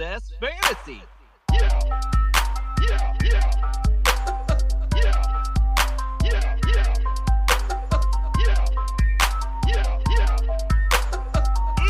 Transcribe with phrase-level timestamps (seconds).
[0.00, 1.02] TSS Fantasy.
[1.52, 1.78] Yeah.
[2.80, 3.16] Yeah.
[3.22, 3.50] Yeah.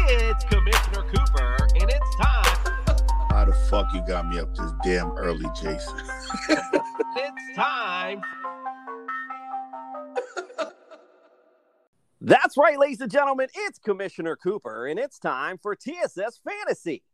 [0.08, 2.74] It's Commissioner Cooper, and it's time.
[3.30, 5.96] How the fuck you got me up this damn early, Jason?
[6.48, 8.22] it's time.
[12.20, 13.48] That's right, ladies and gentlemen.
[13.54, 17.04] It's Commissioner Cooper, and it's time for TSS Fantasy.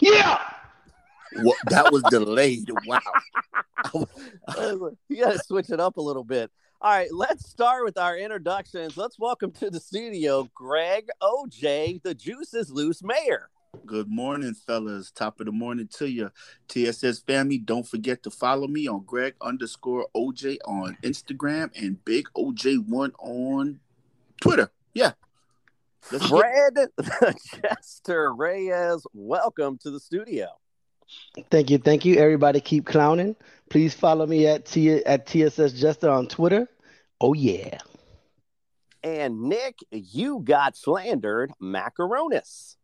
[0.00, 0.38] Yeah.
[1.36, 2.68] Well, that was delayed.
[2.86, 3.00] Wow.
[5.08, 6.50] you got to switch it up a little bit.
[6.80, 8.96] All right, let's start with our introductions.
[8.96, 13.48] Let's welcome to the studio Greg OJ, the Juice is Loose Mayor.
[13.86, 15.10] Good morning, fellas.
[15.10, 16.30] Top of the morning to you.
[16.68, 22.26] TSS family, don't forget to follow me on Greg underscore OJ on Instagram and Big
[22.36, 23.80] OJ1 on
[24.40, 24.70] Twitter.
[24.92, 25.12] Yeah,
[26.04, 26.76] Fred
[27.62, 30.48] Chester Reyes, welcome to the studio.
[31.50, 32.16] Thank you, thank you.
[32.16, 33.36] Everybody, keep clowning.
[33.70, 36.68] Please follow me at T at TSS Jester on Twitter.
[37.22, 37.78] Oh yeah.
[39.02, 42.76] And Nick, you got slandered macaronis.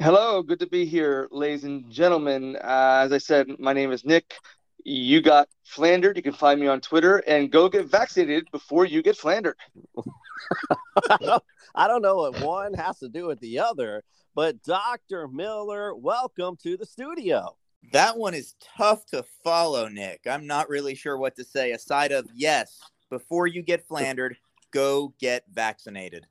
[0.00, 2.56] Hello, good to be here, ladies and gentlemen.
[2.56, 4.34] Uh, as I said, my name is Nick.
[4.82, 6.16] You got flandered.
[6.16, 9.56] You can find me on Twitter and go get vaccinated before you get flandered.
[11.74, 15.28] I don't know what one has to do with the other, but Dr.
[15.28, 17.56] Miller, welcome to the studio.
[17.92, 20.20] That one is tough to follow, Nick.
[20.28, 24.36] I'm not really sure what to say aside of yes, before you get flandered,
[24.70, 26.26] go get vaccinated.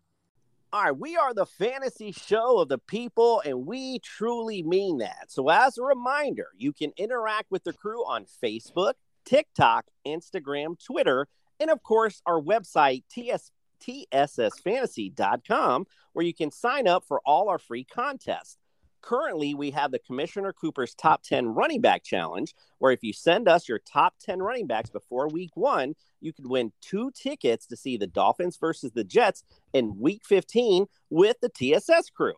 [0.72, 5.26] All right, we are the fantasy show of the people, and we truly mean that.
[5.32, 8.94] So, as a reminder, you can interact with the crew on Facebook,
[9.26, 11.28] TikTok, Instagram, Twitter,
[11.60, 17.60] and of course, our website, TS tssfantasy.com, where you can sign up for all our
[17.60, 18.58] free contests.
[19.02, 23.48] Currently, we have the Commissioner Cooper's Top 10 Running Back Challenge, where if you send
[23.48, 27.78] us your top 10 running backs before week one, you could win two tickets to
[27.78, 32.34] see the Dolphins versus the Jets in week 15 with the TSS crew.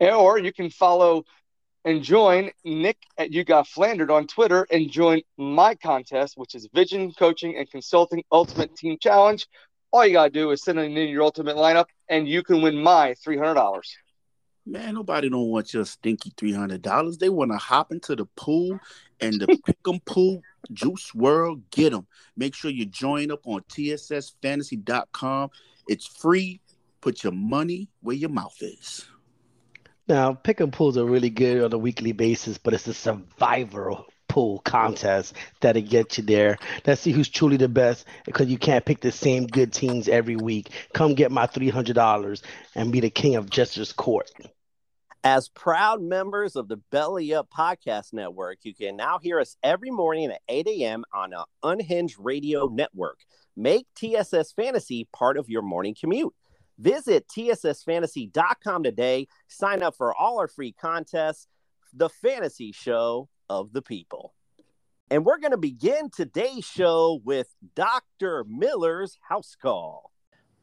[0.00, 1.24] Or you can follow
[1.84, 6.68] and join Nick at You Got Flandered on Twitter and join my contest, which is
[6.74, 9.46] Vision Coaching and Consulting Ultimate Team Challenge,
[9.92, 13.14] all you gotta do is send in your ultimate lineup, and you can win my
[13.22, 13.96] three hundred dollars.
[14.64, 17.18] Man, nobody don't want your stinky three hundred dollars.
[17.18, 18.78] They want to hop into the pool
[19.20, 20.42] and the pick'em pool
[20.72, 21.62] juice world.
[21.70, 22.06] Get them.
[22.36, 25.50] Make sure you join up on tssfantasy.com.
[25.88, 26.60] It's free.
[27.00, 29.06] Put your money where your mouth is.
[30.08, 33.90] Now, pick and pools are really good on a weekly basis, but it's a survivor
[34.36, 35.32] pool contest
[35.62, 36.58] that'll get you there.
[36.86, 40.36] Let's see who's truly the best because you can't pick the same good teams every
[40.36, 40.68] week.
[40.92, 42.42] Come get my $300
[42.74, 44.30] and be the king of Jester's Court.
[45.24, 49.90] As proud members of the Belly Up Podcast Network, you can now hear us every
[49.90, 51.04] morning at 8 a.m.
[51.14, 53.20] on an unhinged radio network.
[53.56, 56.34] Make TSS Fantasy part of your morning commute.
[56.78, 59.28] Visit tssfantasy.com today.
[59.48, 61.48] Sign up for all our free contests.
[61.94, 64.34] The Fantasy Show of the people.
[65.10, 68.44] And we're going to begin today's show with Dr.
[68.48, 70.10] Miller's house call.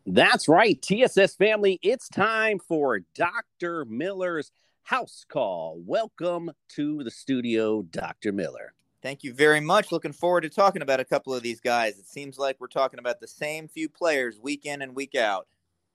[0.06, 1.80] That's right, TSS family.
[1.82, 3.86] It's time for Dr.
[3.86, 4.52] Miller's
[4.84, 5.80] house call.
[5.86, 8.34] Welcome to the studio, Dr.
[8.34, 8.74] Miller.
[9.02, 9.92] Thank you very much.
[9.92, 11.98] Looking forward to talking about a couple of these guys.
[11.98, 15.48] It seems like we're talking about the same few players week in and week out.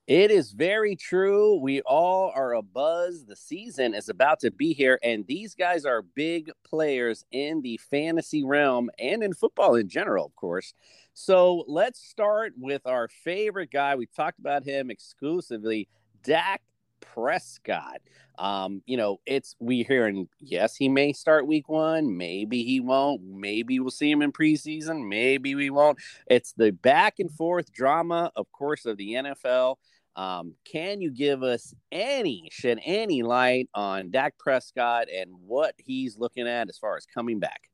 [0.09, 1.57] It is very true.
[1.57, 3.27] We all are a buzz.
[3.27, 7.79] The season is about to be here, and these guys are big players in the
[7.91, 10.73] fantasy realm and in football in general, of course.
[11.13, 13.97] So let's start with our favorite guy.
[13.97, 15.89] We talked about him exclusively,
[16.25, 16.63] Dak
[17.01, 18.01] Prescott.
[18.39, 23.21] Um, you know, it's we hearing yes, he may start week one, maybe he won't,
[23.25, 25.99] maybe we'll see him in preseason, maybe we won't.
[26.29, 29.77] It's the back and forth drama, of course, of the NFL.
[30.19, 36.19] Um, can you give us any shed any light on Dak Prescott and what he's
[36.19, 37.71] looking at as far as coming back?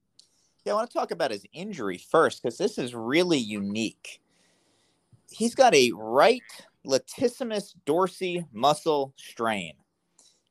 [0.66, 4.20] Yeah, I want to talk about his injury first because this is really unique.
[5.30, 6.42] He's got a right
[6.86, 9.72] latissimus dorsi muscle strain.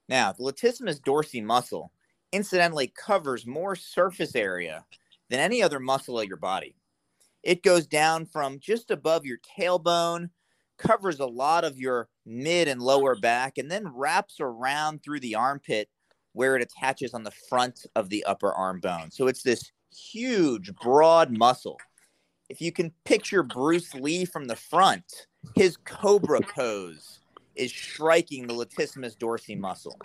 [0.10, 1.92] Now, the latissimus dorsi muscle
[2.31, 4.84] incidentally covers more surface area
[5.30, 6.75] than any other muscle of your body.
[7.44, 10.31] It goes down from just above your tailbone,
[10.84, 15.36] covers a lot of your mid and lower back, and then wraps around through the
[15.36, 15.90] armpit
[16.34, 19.12] where it attaches on the front of the upper arm bone.
[19.12, 21.78] So it's this huge, broad muscle.
[22.50, 25.06] If you can picture Bruce Lee from the front,
[25.56, 27.20] his cobra pose
[27.56, 29.98] is striking the latissimus dorsi muscle.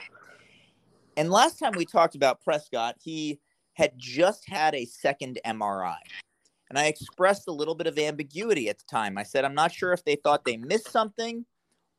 [1.16, 3.40] And last time we talked about Prescott, he
[3.74, 5.96] had just had a second MRI.
[6.70, 9.16] And I expressed a little bit of ambiguity at the time.
[9.16, 11.46] I said, I'm not sure if they thought they missed something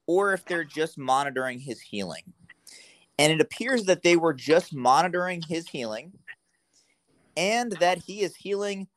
[0.07, 2.23] or if they're just monitoring his healing.
[3.17, 6.13] And it appears that they were just monitoring his healing
[7.35, 8.87] and that he is healing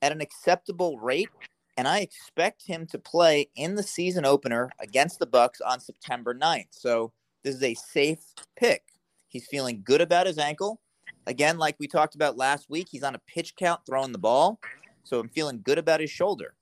[0.00, 1.28] at an acceptable rate
[1.76, 6.34] and I expect him to play in the season opener against the Bucs on September
[6.34, 6.68] 9th.
[6.70, 7.12] So
[7.44, 8.24] this is a safe
[8.56, 8.82] pick.
[9.28, 10.80] He's feeling good about his ankle.
[11.26, 14.58] Again, like we talked about last week, he's on a pitch count throwing the ball.
[15.06, 16.54] So I'm feeling good about his shoulder.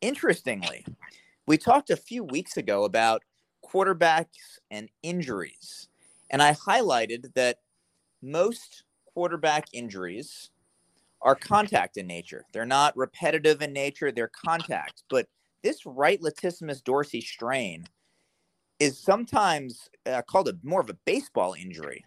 [0.00, 0.84] Interestingly,
[1.46, 3.22] we talked a few weeks ago about
[3.64, 5.88] quarterbacks and injuries.
[6.30, 7.58] And I highlighted that
[8.22, 10.50] most quarterback injuries
[11.22, 12.44] are contact in nature.
[12.52, 15.02] They're not repetitive in nature, they're contact.
[15.08, 15.28] But
[15.62, 17.84] this right latissimus dorsi strain
[18.78, 22.04] is sometimes uh, called a more of a baseball injury.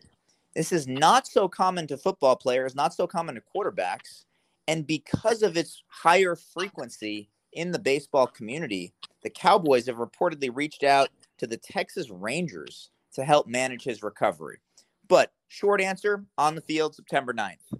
[0.55, 4.25] This is not so common to football players, not so common to quarterbacks.
[4.67, 10.83] And because of its higher frequency in the baseball community, the Cowboys have reportedly reached
[10.83, 14.59] out to the Texas Rangers to help manage his recovery.
[15.07, 17.79] But short answer on the field September 9th.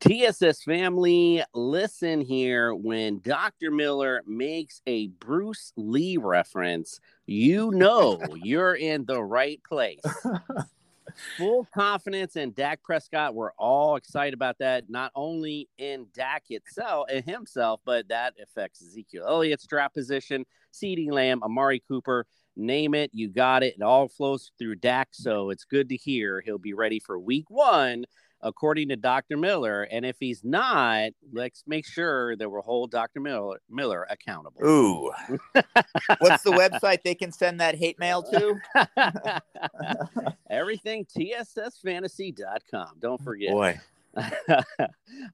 [0.00, 2.74] TSS family, listen here.
[2.74, 3.70] When Dr.
[3.70, 10.02] Miller makes a Bruce Lee reference, you know you're in the right place.
[11.36, 13.34] Full confidence in Dak Prescott.
[13.34, 14.84] We're all excited about that.
[14.88, 21.10] Not only in Dak itself and himself, but that affects Ezekiel Elliott's draft position, CeeDee
[21.10, 22.26] Lamb, Amari Cooper.
[22.56, 23.74] Name it, you got it.
[23.76, 25.08] It all flows through Dak.
[25.12, 28.04] So it's good to hear he'll be ready for week one
[28.44, 29.36] according to Dr.
[29.36, 29.82] Miller.
[29.90, 33.18] And if he's not, let's make sure that we'll hold Dr.
[33.20, 34.64] Miller, Miller accountable.
[34.64, 35.10] Ooh.
[36.18, 36.50] What's the
[36.82, 38.60] website they can send that hate mail to?
[40.50, 42.88] Everything tssfantasy.com.
[43.00, 43.50] Don't forget.
[43.50, 43.80] Boy.
[44.48, 44.64] All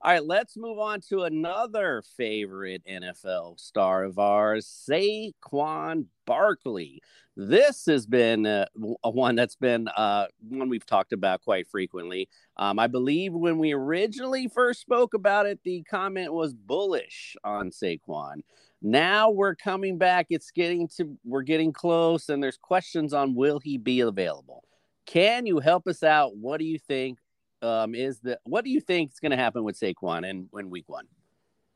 [0.03, 7.01] right, let's move on to another favorite NFL star of ours, Saquon Barkley.
[7.37, 12.27] This has been uh, one that's been uh, one we've talked about quite frequently.
[12.57, 17.69] Um, I believe when we originally first spoke about it, the comment was bullish on
[17.69, 18.41] Saquon.
[18.81, 20.27] Now we're coming back.
[20.29, 24.63] It's getting to we're getting close, and there's questions on will he be available.
[25.05, 26.35] Can you help us out?
[26.35, 27.19] What do you think?
[27.61, 30.69] Um, is the what do you think is going to happen with Saquon in, in
[30.69, 31.05] week one?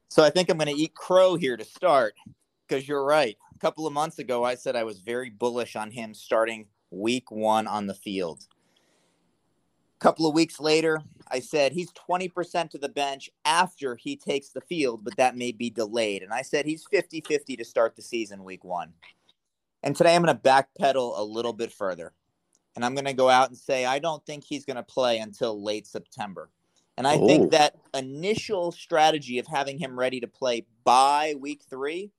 [0.10, 2.16] So I think I'm going to eat crow here to start
[2.68, 3.38] because you're right.
[3.56, 7.32] A couple of months ago, I said I was very bullish on him starting week
[7.32, 8.44] one on the field.
[9.98, 14.50] A couple of weeks later, I said he's 20% to the bench after he takes
[14.50, 16.22] the field, but that may be delayed.
[16.22, 18.94] And I said he's 50 50 to start the season week one.
[19.84, 22.14] And today I'm going to backpedal a little bit further
[22.76, 25.20] and I'm going to go out and say I don't think he's going to play
[25.20, 26.50] until late September.
[26.98, 32.12] And I think that initial strategy of having him ready to play by week three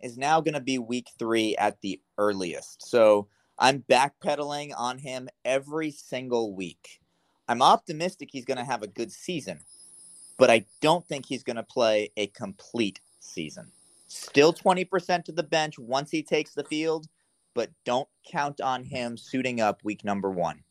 [0.00, 2.88] is now going to be week three at the earliest.
[2.88, 3.28] So
[3.58, 7.00] I'm backpedaling on him every single week.
[7.46, 9.60] I'm optimistic he's going to have a good season,
[10.38, 13.70] but I don't think he's going to play a complete season.
[14.08, 17.06] Still 20% to the bench once he takes the field
[17.54, 20.62] but don't count on him suiting up week number one.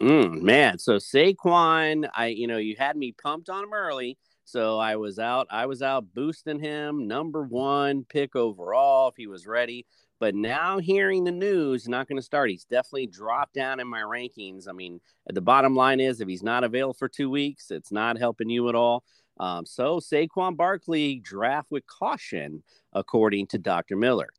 [0.00, 4.78] Mm, man, so Saquon, I you know you had me pumped on him early, so
[4.78, 5.46] I was out.
[5.50, 9.86] I was out boosting him number one pick overall if he was ready.
[10.18, 12.50] But now hearing the news, not going to start.
[12.50, 14.66] He's definitely dropped down in my rankings.
[14.68, 18.18] I mean, the bottom line is if he's not available for two weeks, it's not
[18.18, 19.04] helping you at all.
[19.38, 22.62] Um, so Saquon Barkley draft with caution,
[22.94, 23.96] according to Dr.
[23.96, 24.30] Miller.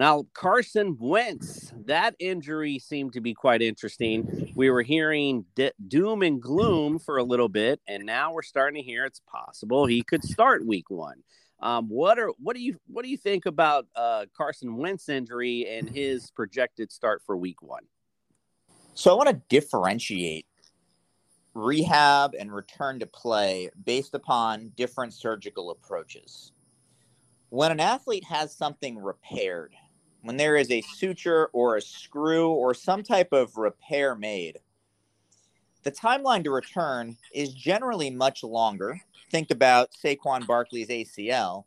[0.00, 4.24] Now, Carson Wentz, that injury seemed to be quite interesting.
[4.54, 8.82] We were hearing d- doom and gloom for a little bit, and now we're starting
[8.82, 11.22] to hear it's possible he could start week one.
[11.60, 15.66] Um, what are what do you what do you think about uh, Carson Wentz injury
[15.68, 17.84] and his projected start for Week One?
[18.94, 20.46] So I want to differentiate
[21.52, 26.52] rehab and return to play based upon different surgical approaches.
[27.50, 29.74] When an athlete has something repaired,
[30.22, 34.58] when there is a suture or a screw or some type of repair made,
[35.82, 39.00] the timeline to return is generally much longer.
[39.30, 41.64] Think about Saquon Barkley's ACL.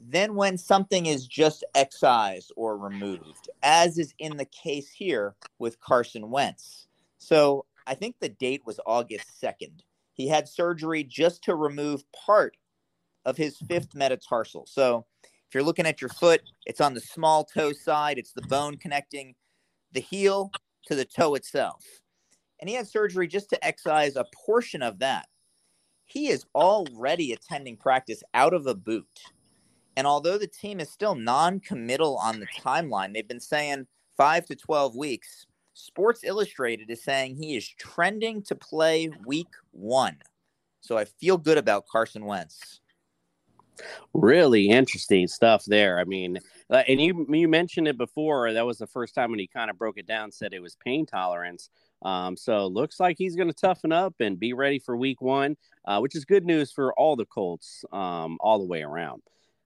[0.00, 5.80] Then, when something is just excised or removed, as is in the case here with
[5.80, 6.86] Carson Wentz.
[7.18, 9.80] So, I think the date was August 2nd.
[10.14, 12.56] He had surgery just to remove part
[13.26, 14.66] of his fifth metatarsal.
[14.66, 15.04] So,
[15.50, 18.76] if you're looking at your foot, it's on the small toe side, it's the bone
[18.76, 19.34] connecting
[19.92, 20.50] the heel
[20.86, 21.84] to the toe itself
[22.60, 25.26] and he had surgery just to excise a portion of that.
[26.04, 29.20] He is already attending practice out of a boot.
[29.96, 34.46] And although the team is still non committal on the timeline, they've been saying five
[34.46, 35.46] to 12 weeks.
[35.74, 40.16] Sports Illustrated is saying he is trending to play week one.
[40.80, 42.79] So I feel good about Carson Wentz.
[44.14, 45.98] Really interesting stuff there.
[45.98, 46.38] I mean,
[46.70, 48.52] uh, and you you mentioned it before.
[48.52, 50.76] That was the first time when he kind of broke it down, said it was
[50.76, 51.70] pain tolerance.
[52.02, 55.56] Um, so looks like he's going to toughen up and be ready for week one,
[55.84, 59.22] uh, which is good news for all the Colts um, all the way around.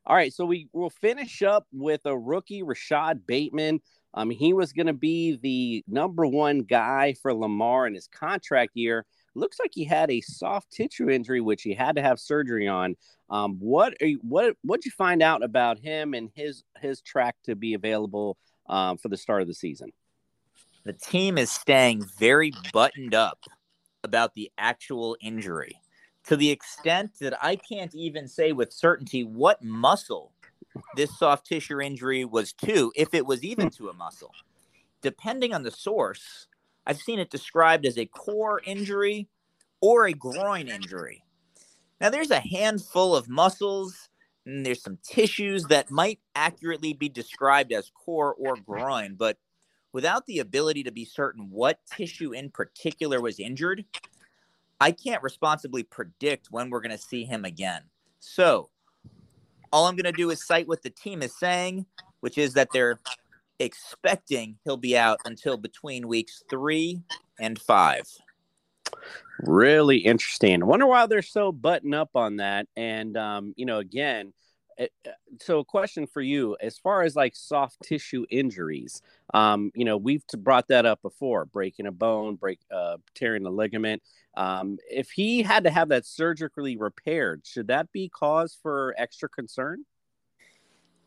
[0.06, 3.80] All right, so we will finish up with a rookie, Rashad Bateman.
[4.12, 8.72] Um, he was going to be the number one guy for Lamar in his contract
[8.74, 9.06] year.
[9.34, 12.96] Looks like he had a soft tissue injury, which he had to have surgery on.
[13.30, 17.36] Um, what are you, what what you find out about him and his his track
[17.44, 18.36] to be available
[18.68, 19.90] um, for the start of the season?
[20.84, 23.44] the team is staying very buttoned up
[24.04, 25.80] about the actual injury
[26.26, 30.32] to the extent that I can't even say with certainty what muscle
[30.96, 34.32] this soft tissue injury was to, if it was even to a muscle.
[35.02, 36.48] Depending on the source,
[36.86, 39.28] I've seen it described as a core injury
[39.80, 41.22] or a groin injury.
[42.00, 44.08] Now, there's a handful of muscles
[44.46, 49.38] and there's some tissues that might accurately be described as core or groin, but
[49.92, 53.84] without the ability to be certain what tissue in particular was injured,
[54.80, 57.82] I can't responsibly predict when we're going to see him again.
[58.20, 58.68] So,
[59.72, 61.86] all I'm going to do is cite what the team is saying,
[62.20, 63.00] which is that they're
[63.58, 67.02] expecting he'll be out until between weeks three
[67.38, 68.04] and five.
[69.40, 70.62] Really interesting.
[70.62, 72.66] I wonder why they're so buttoned up on that.
[72.76, 74.32] And, um, you know, again,
[74.78, 79.70] Eh, eh, so a question for you as far as like soft tissue injuries um
[79.74, 84.02] you know we've brought that up before breaking a bone break uh tearing a ligament
[84.36, 89.28] um if he had to have that surgically repaired should that be cause for extra
[89.28, 89.84] concern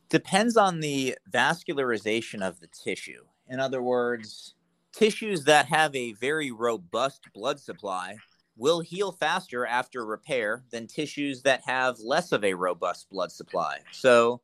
[0.09, 4.55] depends on the vascularization of the tissue in other words
[4.97, 8.17] tissues that have a very robust blood supply
[8.57, 13.77] will heal faster after repair than tissues that have less of a robust blood supply.
[13.91, 14.41] So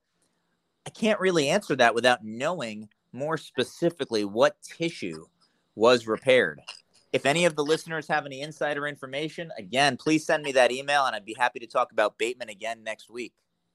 [0.86, 5.26] I can't really answer that without knowing more specifically what tissue
[5.76, 6.62] was repaired.
[7.12, 11.06] If any of the listeners have any insider information, again, please send me that email
[11.06, 13.34] and I'd be happy to talk about Bateman again next week.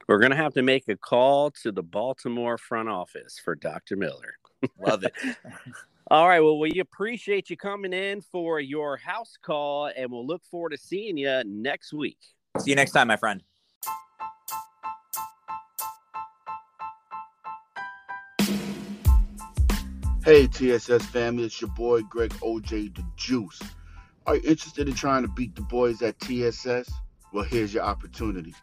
[0.09, 3.95] We're going to have to make a call to the Baltimore front office for Dr.
[3.95, 4.37] Miller.
[4.81, 5.13] Love it.
[6.11, 6.41] All right.
[6.41, 10.79] Well, we appreciate you coming in for your house call, and we'll look forward to
[10.79, 12.17] seeing you next week.
[12.59, 13.43] See you next time, my friend.
[20.25, 23.61] Hey, TSS family, it's your boy Greg OJ the Juice.
[24.27, 26.91] Are you interested in trying to beat the boys at TSS?
[27.35, 28.55] Well, here's your opportunity.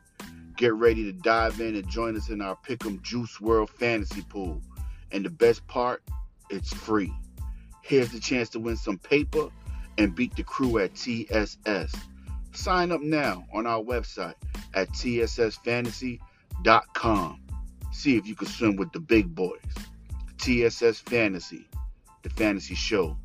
[0.58, 4.62] Get ready to dive in and join us in our Pick'em Juice World Fantasy Pool.
[5.12, 6.02] And the best part,
[6.50, 7.14] it's free.
[7.82, 9.50] Here's the chance to win some paper
[9.98, 11.94] and beat the crew at TSS.
[12.54, 14.36] Sign up now on our website
[14.74, 17.42] at tssfantasy.com.
[17.92, 19.60] See if you can swim with the big boys.
[20.38, 21.68] TSS Fantasy,
[22.24, 23.18] the fantasy show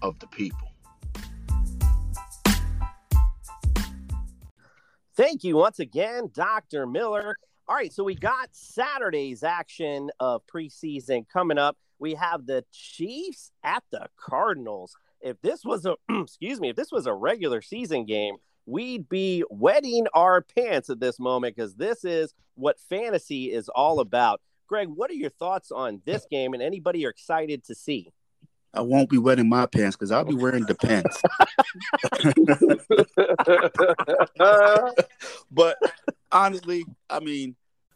[0.00, 0.71] of the people.
[5.14, 6.86] Thank you once again, Dr.
[6.86, 7.36] Miller.
[7.68, 11.76] All right, so we got Saturday's action of preseason coming up.
[11.98, 14.96] We have the Chiefs at the Cardinals.
[15.20, 19.44] If this was a excuse me, if this was a regular season game, we'd be
[19.50, 24.40] wetting our pants at this moment because this is what fantasy is all about.
[24.66, 28.14] Greg, what are your thoughts on this game and anybody you're excited to see?
[28.74, 31.20] I won't be wetting my pants because I'll be wearing the pants.
[35.50, 35.76] but
[36.30, 37.54] honestly, I mean,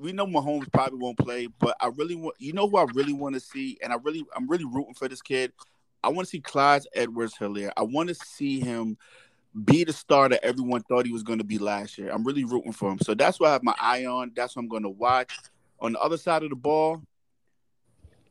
[0.00, 3.12] we know Mahomes probably won't play, but I really want you know who I really
[3.12, 5.52] want to see, and I really I'm really rooting for this kid.
[6.02, 7.72] I want to see Clyde Edwards Helaire.
[7.76, 8.96] I want to see him
[9.64, 12.10] be the star that everyone thought he was going to be last year.
[12.10, 12.98] I'm really rooting for him.
[13.00, 14.32] So that's what I have my eye on.
[14.34, 15.36] That's what I'm going to watch.
[15.80, 17.02] On the other side of the ball,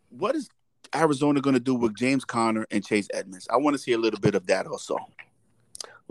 [0.09, 0.49] what is
[0.95, 3.47] Arizona going to do with James Conner and Chase Edmonds?
[3.51, 4.97] I want to see a little bit of that also.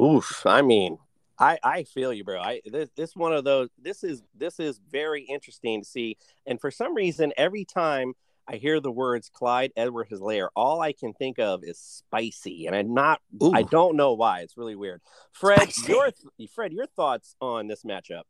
[0.01, 0.43] Oof.
[0.47, 0.99] I mean,
[1.39, 2.41] I I feel you, bro.
[2.41, 3.69] I this this one of those.
[3.81, 6.17] This is this is very interesting to see.
[6.47, 8.15] And for some reason, every time
[8.49, 12.75] I hear the words Clyde Edward Helaire, all I can think of is spicy, and
[12.75, 13.21] I'm not.
[13.43, 13.53] Ooh.
[13.55, 14.41] I don't know why.
[14.41, 15.03] It's really weird.
[15.33, 15.93] Fred, spicy.
[15.93, 16.11] your
[16.55, 18.23] Fred, your thoughts on this matchup?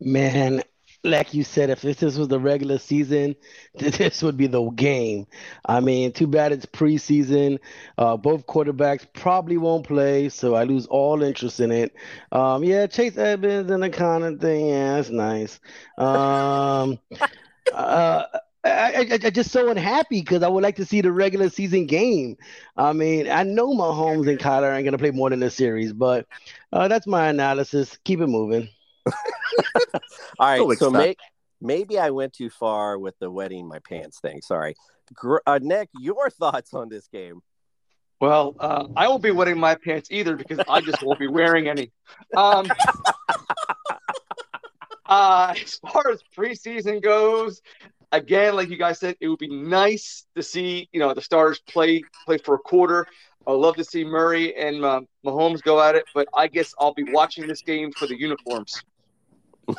[0.00, 0.62] Man,
[1.04, 3.36] like you said, if this was the regular season,
[3.74, 5.26] this would be the game.
[5.64, 7.58] I mean, too bad it's preseason.
[7.96, 11.94] Uh, both quarterbacks probably won't play, so I lose all interest in it.
[12.32, 14.68] Um, yeah, Chase Edmonds and the kind of thing.
[14.68, 15.60] Yeah, that's nice.
[15.96, 16.98] Um,
[17.72, 18.24] uh,
[18.64, 21.86] I, I, I just so unhappy because I would like to see the regular season
[21.86, 22.36] game.
[22.76, 25.92] I mean, I know Mahomes and Kyler aren't going to play more than a series,
[25.92, 26.26] but
[26.72, 27.96] uh, that's my analysis.
[28.04, 28.68] Keep it moving.
[30.38, 31.16] All right, so may,
[31.60, 34.40] maybe I went too far with the wetting my pants thing.
[34.42, 34.74] Sorry,
[35.46, 37.40] uh, Nick, your thoughts on this game?
[38.20, 41.68] Well, uh, I won't be wetting my pants either because I just won't be wearing
[41.68, 41.92] any.
[42.36, 42.66] Um,
[45.06, 47.62] uh, as far as preseason goes,
[48.10, 51.60] again, like you guys said, it would be nice to see you know the starters
[51.60, 53.06] play play for a quarter.
[53.46, 56.92] I'd love to see Murray and uh, Mahomes go at it, but I guess I'll
[56.92, 58.82] be watching this game for the uniforms.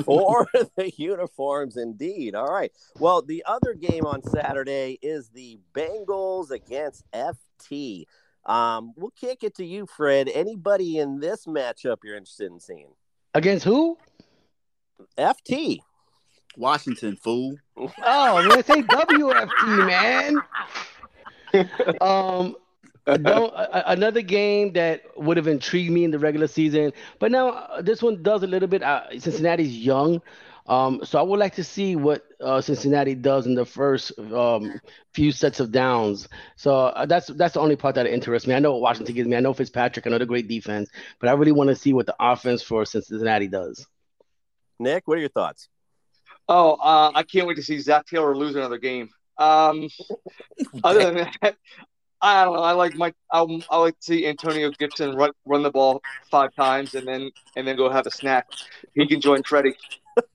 [0.06, 2.34] or the uniforms, indeed.
[2.34, 2.72] All right.
[2.98, 8.04] Well, the other game on Saturday is the Bengals against FT.
[8.46, 10.28] Um, we'll kick it to you, Fred.
[10.32, 12.92] Anybody in this matchup you're interested in seeing?
[13.34, 13.98] Against who?
[15.18, 15.80] FT.
[16.56, 17.56] Washington, fool.
[17.76, 20.40] Oh, man, say WFT, man.
[22.00, 22.56] um,
[23.22, 27.82] don't, another game that would have intrigued me in the regular season, but now uh,
[27.82, 28.82] this one does a little bit.
[28.82, 30.20] Uh, Cincinnati's young,
[30.66, 34.80] um, so I would like to see what uh, Cincinnati does in the first um,
[35.14, 36.28] few sets of downs.
[36.56, 38.54] So uh, that's that's the only part that interests me.
[38.54, 39.36] I know what Washington gives me.
[39.36, 42.62] I know Fitzpatrick, another great defense, but I really want to see what the offense
[42.62, 43.86] for Cincinnati does.
[44.78, 45.68] Nick, what are your thoughts?
[46.48, 49.10] Oh, uh, I can't wait to see Zac Taylor lose another game.
[49.38, 49.88] Um,
[50.84, 51.56] other than that,
[52.22, 52.62] I don't know.
[52.62, 53.12] I like my.
[53.32, 57.30] I, I like to see Antonio Gibson run run the ball five times and then
[57.56, 58.46] and then go have a snack.
[58.94, 59.76] He can join Freddie.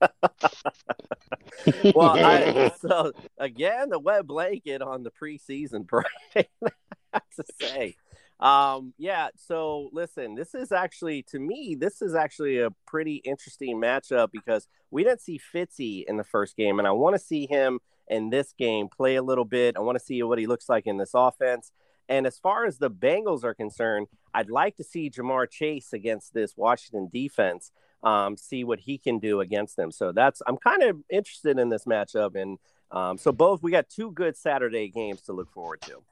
[1.94, 6.06] well, I, so again, the web blanket on the preseason break.
[6.34, 7.94] to say,
[8.40, 9.28] um, yeah.
[9.36, 14.66] So listen, this is actually to me, this is actually a pretty interesting matchup because
[14.90, 18.30] we didn't see Fitzy in the first game, and I want to see him in
[18.30, 19.76] this game, play a little bit.
[19.76, 21.72] I want to see what he looks like in this offense.
[22.08, 26.34] And as far as the Bengals are concerned, I'd like to see Ja'Marr Chase against
[26.34, 29.90] this Washington defense, um, see what he can do against them.
[29.90, 32.58] So that's I'm kind of interested in this matchup, and
[32.90, 36.02] um, so both we got two good Saturday games to look forward to.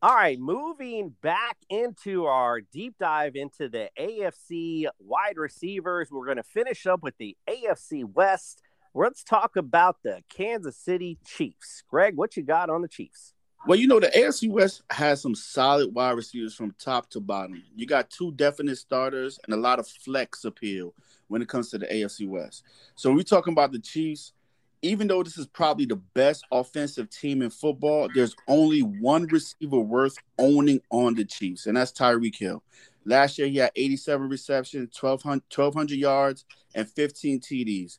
[0.00, 6.36] All right, moving back into our deep dive into the AFC wide receivers, we're going
[6.36, 8.62] to finish up with the AFC West
[8.94, 11.82] let's talk about the Kansas City Chiefs.
[11.88, 13.34] Greg, what you got on the Chiefs?
[13.66, 17.62] Well, you know, the AFC West has some solid wide receivers from top to bottom.
[17.74, 20.94] You got two definite starters and a lot of flex appeal
[21.26, 22.62] when it comes to the AFC West.
[22.94, 24.32] So we're talking about the Chiefs.
[24.80, 29.80] Even though this is probably the best offensive team in football, there's only one receiver
[29.80, 32.62] worth owning on the Chiefs, and that's Tyreek Hill.
[33.04, 36.44] Last year, he had 87 receptions, 1,200, 1,200 yards,
[36.76, 37.98] and 15 TDs.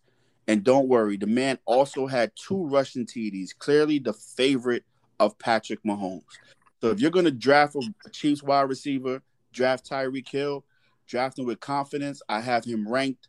[0.49, 4.83] And don't worry, the man also had two rushing TDs, clearly the favorite
[5.19, 6.23] of Patrick Mahomes.
[6.81, 9.21] So if you're going to draft a Chiefs wide receiver,
[9.53, 10.65] draft Tyreek Hill,
[11.05, 12.23] draft him with confidence.
[12.27, 13.27] I have him ranked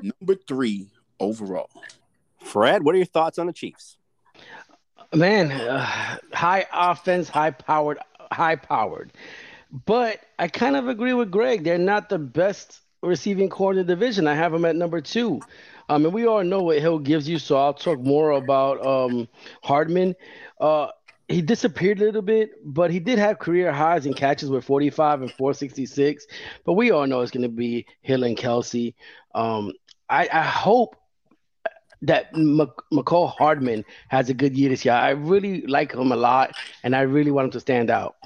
[0.00, 0.88] number three
[1.20, 1.68] overall.
[2.42, 3.98] Fred, what are your thoughts on the Chiefs?
[5.14, 7.98] Man, uh, high offense, high powered,
[8.32, 9.12] high powered.
[9.84, 11.64] But I kind of agree with Greg.
[11.64, 14.26] They're not the best receiving core in the division.
[14.26, 15.42] I have them at number two.
[15.88, 19.28] Um, and we all know what Hill gives you, so I'll talk more about um,
[19.62, 20.14] Hardman.
[20.60, 20.88] Uh,
[21.28, 25.22] he disappeared a little bit, but he did have career highs in catches with 45
[25.22, 26.26] and 466.
[26.64, 28.94] But we all know it's going to be Hill and Kelce.
[29.34, 29.72] Um,
[30.08, 30.96] I, I, hope
[32.02, 34.94] that Mecole Hardman has a good year this year.
[34.94, 38.16] I really like him a lot, and I really want him to stand out.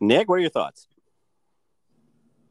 [0.00, 0.86] Nick, what are your thoughts?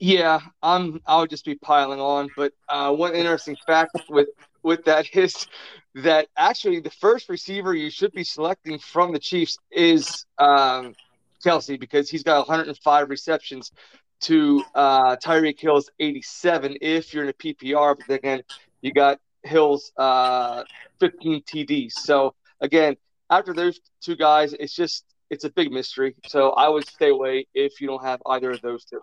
[0.03, 0.99] Yeah, I'm.
[1.07, 2.27] I'll just be piling on.
[2.35, 4.27] But uh, one interesting fact with
[4.61, 5.47] with that is
[5.95, 10.93] that actually the first receiver you should be selecting from the Chiefs is um,
[11.45, 13.71] Kelce because he's got 105 receptions
[14.23, 17.95] to uh, Tyreek Hill's 87 if you're in a PPR.
[17.97, 18.41] But again,
[18.81, 20.65] you got Hill's uh,
[20.99, 21.93] 15 TDs.
[21.93, 22.97] So again,
[23.29, 26.13] after those two guys, it's just it's a big mystery.
[26.27, 28.99] So I would stay away if you don't have either of those two.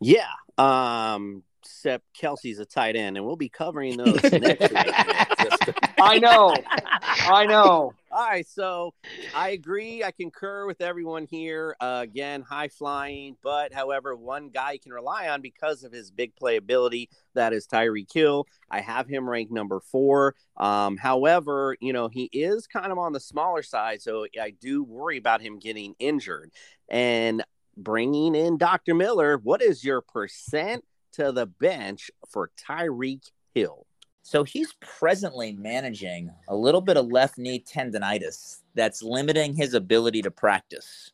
[0.00, 0.28] Yeah.
[0.58, 5.74] Um, except Kelce's a tight end, and we'll be covering those next week.
[5.98, 6.54] I know.
[7.02, 7.92] I know.
[8.12, 8.94] All right, so
[9.34, 10.02] I agree.
[10.02, 11.76] I concur with everyone here.
[11.80, 16.10] Uh, again, high flying, but however, one guy you can rely on because of his
[16.10, 17.08] big playability.
[17.34, 18.46] That is Tyreek Hill.
[18.70, 20.34] I have him ranked number four.
[20.56, 24.82] Um, however, you know he is kind of on the smaller side, so I do
[24.82, 26.52] worry about him getting injured.
[26.88, 27.44] And
[27.76, 28.94] bringing in Dr.
[28.94, 33.86] Miller, what is your percent to the bench for Tyreek Hill?
[34.22, 40.22] So he's presently managing a little bit of left knee tendonitis that's limiting his ability
[40.22, 41.12] to practice.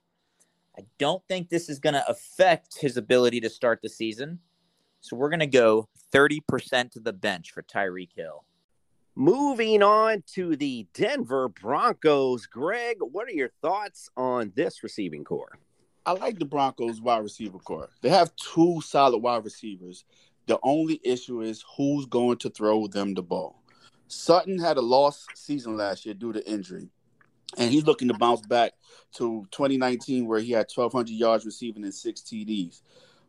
[0.79, 4.39] I don't think this is going to affect his ability to start the season.
[5.03, 8.45] So we're going to go 30% to the bench for Tyreek Hill.
[9.15, 12.47] Moving on to the Denver Broncos.
[12.47, 15.59] Greg, what are your thoughts on this receiving core?
[16.05, 17.89] I like the Broncos wide receiver core.
[18.01, 20.05] They have two solid wide receivers.
[20.47, 23.63] The only issue is who's going to throw them the ball.
[24.09, 26.89] Sutton had a lost season last year due to injury,
[27.57, 28.73] and he's looking to bounce back
[29.15, 32.83] to 2019 where he had 1,200 yards receiving and six TDs.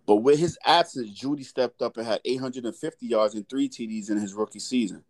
[0.08, 4.18] But with his absence, Jeudy stepped up and had 850 yards and three TDs in
[4.18, 5.04] his rookie season.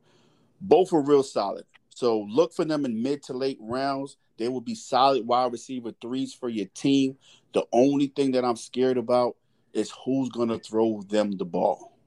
[0.60, 1.65] Both were real solid.
[1.95, 4.17] So look for them in mid to late rounds.
[4.38, 7.17] They will be solid wide receiver threes for your team.
[7.53, 9.35] The only thing that I'm scared about
[9.73, 11.97] is who's going to throw them the ball.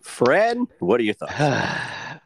[0.00, 1.34] Fred, what are your thoughts?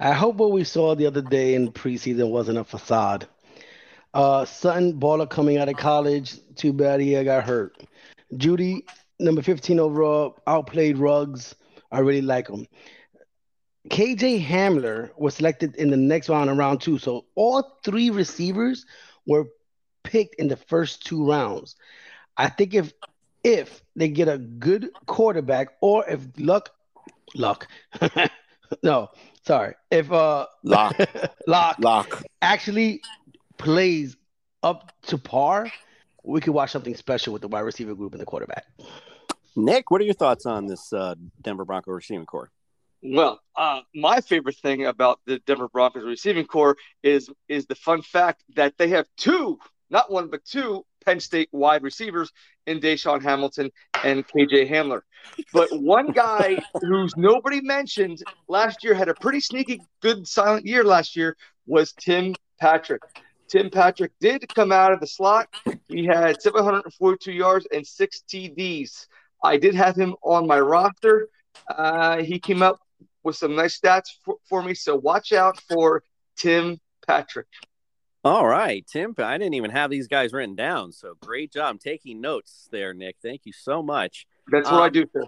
[0.00, 3.26] I hope what we saw the other day in preseason wasn't a facade.
[4.12, 6.36] Uh, Sutton baller coming out of college.
[6.56, 7.76] Too bad he got hurt.
[8.36, 8.82] Jeudy,
[9.18, 11.54] number 15 overall, outplayed Ruggs.
[11.90, 12.66] I really like him.
[13.90, 16.98] KJ Hamler was selected in the next round in round two.
[16.98, 18.86] So all three receivers
[19.26, 19.46] were
[20.14, 21.74] picked in the first two rounds.
[22.36, 22.92] I think if
[23.42, 26.70] if they get a good quarterback or if luck
[27.34, 27.66] luck
[28.82, 29.08] no
[29.44, 29.74] sorry.
[29.90, 30.96] If uh lock.
[31.48, 32.22] Lock lock.
[32.40, 33.02] actually
[33.58, 34.16] plays
[34.62, 35.70] up to par
[36.22, 38.64] we could watch something special with the wide receiver group and the quarterback.
[39.56, 42.50] Nick what are your thoughts on this uh, denver bronco receiving core?
[43.06, 48.00] Well, uh, my favorite thing about the Denver Broncos receiving core is is the fun
[48.00, 49.58] fact that they have two,
[49.94, 52.30] not one but two Penn State wide receivers
[52.66, 53.70] in DaeSean Hamilton
[54.02, 55.02] and KJ Hamler.
[55.52, 60.84] But one guy who's nobody mentioned last year had a pretty sneaky good silent year
[60.84, 63.02] last year was Tim Patrick.
[63.48, 65.48] Tim Patrick did come out of the slot.
[65.88, 69.06] He had 742 yards and six TDs.
[69.44, 71.28] I did have him on my roster.
[71.68, 72.80] Uh, he came up
[73.22, 74.74] with some nice stats for, for me.
[74.74, 76.02] So watch out for
[76.36, 77.46] Tim Patrick.
[78.24, 79.14] All right, Tim.
[79.18, 80.92] I didn't even have these guys written down.
[80.92, 83.16] So great job taking notes there, Nick.
[83.22, 84.26] Thank you so much.
[84.50, 85.04] That's what um, I do.
[85.04, 85.26] Too.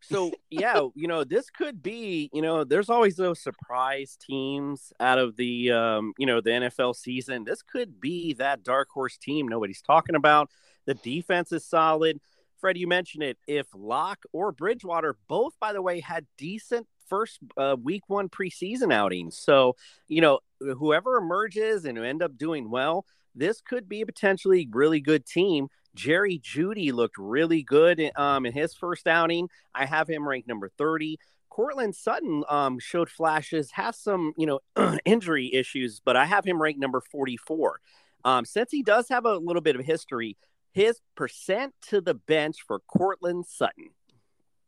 [0.00, 5.18] so yeah, you know, this could be, you know, there's always those surprise teams out
[5.18, 7.42] of the, um, you know, the NFL season.
[7.42, 10.48] This could be that dark horse team nobody's talking about.
[10.84, 12.20] The defense is solid.
[12.60, 13.38] Fred, you mentioned it.
[13.48, 18.92] If Lock or Bridgewater, both, by the way, had decent first uh, week one preseason
[18.92, 19.36] outings.
[19.36, 19.74] So,
[20.08, 25.00] you know, whoever emerges and end up doing well, this could be a potentially really
[25.00, 25.68] good team.
[25.94, 29.48] Jerry Jeudy looked really good um, in his first outing.
[29.74, 31.18] I have him ranked number 30.
[31.50, 34.60] Courtland Sutton um, showed flashes, has some, you know,
[35.04, 37.80] injury issues, but I have him ranked number 44.
[38.24, 40.36] Um, since he does have a little bit of history,
[40.72, 43.88] his percent to the bench for Courtland Sutton.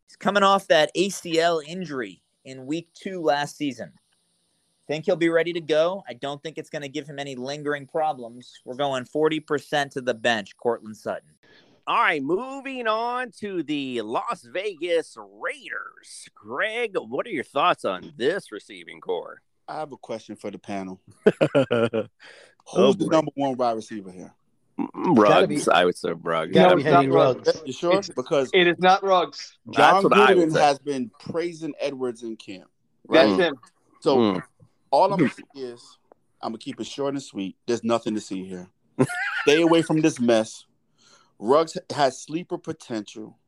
[0.06, 3.92] He's coming off that ACL injury in week two last season.
[4.88, 6.02] Think he'll be ready to go.
[6.08, 8.54] I don't think it's going to give him any lingering problems.
[8.64, 11.28] We're going 40% to the bench, Courtland Sutton.
[11.86, 16.28] All right, moving on to the Las Vegas Raiders.
[16.34, 19.42] Greg, what are your thoughts on this receiving core?
[19.66, 21.00] I have a question for the panel.
[22.70, 24.30] Oh, Who's the number one wide receiver here?
[24.94, 26.52] Ruggs, I would say Ruggs.
[26.52, 27.46] Gotta No, be it's not Henry Ruggs.
[27.46, 27.62] Ruggs.
[27.64, 27.92] You sure?
[27.92, 29.56] It's- Because It is not Ruggs.
[29.64, 30.60] That's John what I would Gruden say.
[30.60, 32.68] has been praising Edwards in camp.
[33.08, 33.38] That's Mm.
[33.38, 33.58] him.
[34.02, 34.42] So Mm.
[34.90, 35.98] All I'm gonna say is
[36.42, 37.56] I'm gonna keep it short and sweet.
[37.66, 38.68] There's nothing to see here.
[39.42, 40.64] Stay away from this mess.
[41.38, 43.38] Ruggs has sleeper potential,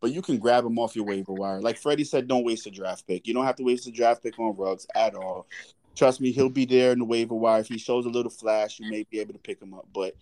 [0.00, 1.60] but you can grab him off your waiver wire.
[1.60, 3.26] Like Freddie said, don't waste a draft pick.
[3.26, 5.46] You don't have to waste a draft pick on Ruggs at all.
[5.94, 7.60] Trust me, he'll be there in the waiver wire.
[7.60, 9.86] If he shows a little flash, you may be able to pick him up.
[9.92, 10.14] But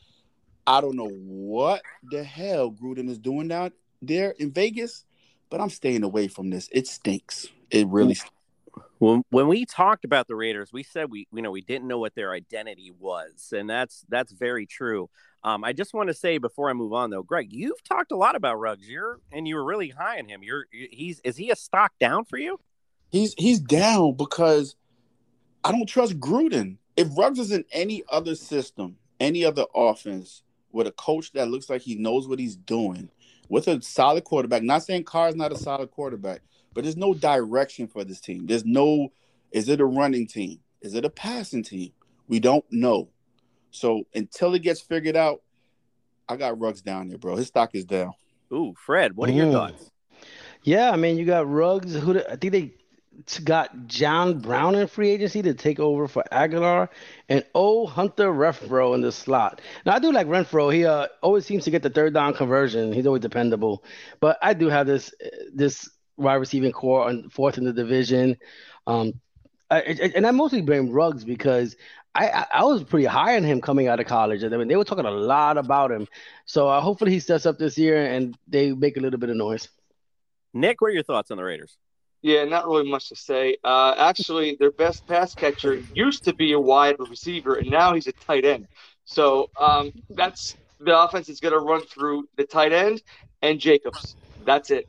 [0.67, 5.05] I don't know what the hell Gruden is doing down there in Vegas,
[5.49, 6.69] but I'm staying away from this.
[6.73, 7.47] It stinks.
[7.71, 8.35] It really stinks.
[8.99, 11.99] When when we talked about the Raiders, we said we you know we didn't know
[11.99, 15.09] what their identity was, and that's that's very true.
[15.43, 18.17] Um, I just want to say before I move on though, Greg, you've talked a
[18.17, 18.89] lot about Ruggs.
[18.89, 20.43] You're and you were really high on him.
[20.43, 22.61] You're he's is he a stock down for you?
[23.11, 24.77] He's he's down because
[25.65, 26.77] I don't trust Gruden.
[26.97, 31.71] If Ruggs is in any other system, any other offense, with a coach that looks
[31.71, 33.09] like he knows what he's doing,
[33.49, 36.43] with a solid quarterback, not saying Carr's not a solid quarterback,
[36.75, 38.47] but there's no direction for this team.
[38.47, 39.13] There's no
[39.53, 40.61] is it a running team?
[40.81, 41.93] Is it a passing team?
[42.29, 43.09] We don't know.
[43.73, 45.43] So until it gets figured out,
[46.29, 47.37] I got Ruggs down there, bro.
[47.37, 48.13] His stock is down.
[48.53, 49.53] Ooh, Fred, what are your Mm.
[49.53, 49.91] thoughts?
[50.63, 51.95] Yeah, I mean, you got Ruggs.
[51.95, 52.75] Who I think they
[53.45, 56.89] got John Brown in free agency to take over for Agholor,
[57.29, 59.61] and oh Hunter Renfrow in the slot.
[59.85, 60.73] Now I do like Renfrow.
[60.73, 62.93] He uh, always seems to get the third down conversion.
[62.93, 63.85] He's always dependable.
[64.21, 65.13] But I do have this
[65.53, 65.89] this
[66.21, 68.37] wide receiving core on fourth in the division.
[68.87, 69.15] Um,
[69.71, 71.77] I, I- and I mostly blame Ruggs because
[72.15, 74.43] I, I I was pretty high on him coming out of college.
[74.45, 76.09] I mean, they were talking a lot about him.
[76.45, 79.37] So uh, hopefully he steps up this year and they make a little bit of
[79.37, 79.69] noise.
[80.53, 81.77] Nick, what are your thoughts on the Raiders?
[82.23, 83.57] Yeah, not really much to say.
[83.65, 88.09] Uh, actually, their best pass catcher used to be a wide receiver, and now he's
[88.09, 88.67] a tight end.
[89.05, 93.03] So um, that's the offense is going to run through the tight end
[93.41, 94.17] and Jacobs.
[94.45, 94.87] That's it.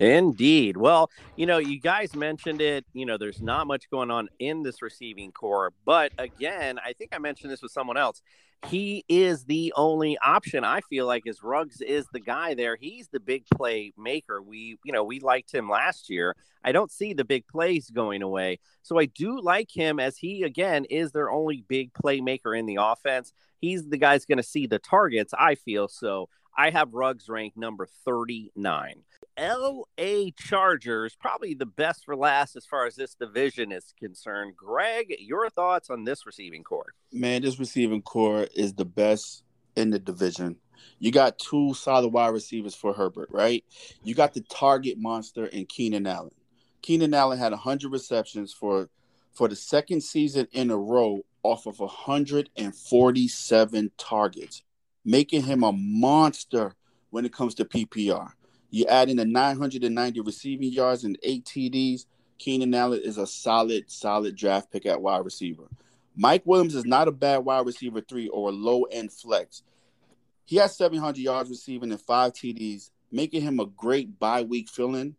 [0.00, 0.76] Indeed.
[0.76, 2.84] Well, you know, you guys mentioned it.
[2.92, 5.72] You know, there's not much going on in this receiving core.
[5.84, 8.20] But again, I think I mentioned this with someone else.
[8.66, 12.76] He is the only option I feel like is Ruggs is the guy there.
[12.76, 14.40] He's the big play maker.
[14.40, 16.34] We, you know, we liked him last year.
[16.64, 18.60] I don't see the big plays going away.
[18.82, 22.78] So I do like him as he, again, is their only big playmaker in the
[22.80, 23.34] offense.
[23.60, 25.86] He's the guy's going to see the targets, I feel.
[25.88, 29.02] So I have Ruggs ranked number 39.
[29.38, 34.54] LA Chargers, probably the best for last as far as this division is concerned.
[34.56, 36.94] Greg, your thoughts on this receiving core?
[37.12, 39.42] Man, this receiving core is the best
[39.76, 40.56] in the division.
[40.98, 43.64] You got two solid wide receivers for Herbert, right?
[44.04, 46.34] You got the target monster in Keenan Allen.
[46.82, 48.90] Keenan Allen had 100 receptions for
[49.32, 54.62] for the second season in a row off of 147 targets,
[55.04, 56.74] making him a monster
[57.10, 58.30] when it comes to PPR.
[58.70, 62.06] You add in the 990 receiving yards and eight TDs.
[62.38, 65.68] Keenan Allen is a solid, solid draft pick at wide receiver.
[66.16, 69.62] Mike Williams is not a bad wide receiver three or a low end flex.
[70.44, 74.96] He has 700 yards receiving and five TDs, making him a great bye week fill
[74.96, 75.14] in.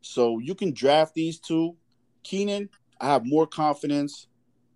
[0.00, 1.76] So you can draft these two.
[2.22, 2.68] Keenan,
[3.00, 4.26] I have more confidence.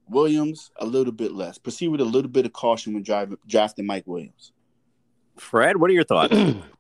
[0.09, 1.57] Williams, a little bit less.
[1.57, 4.53] Proceed with a little bit of caution when driving, drafting Mike Williams.
[5.37, 6.37] Fred, what are your thoughts?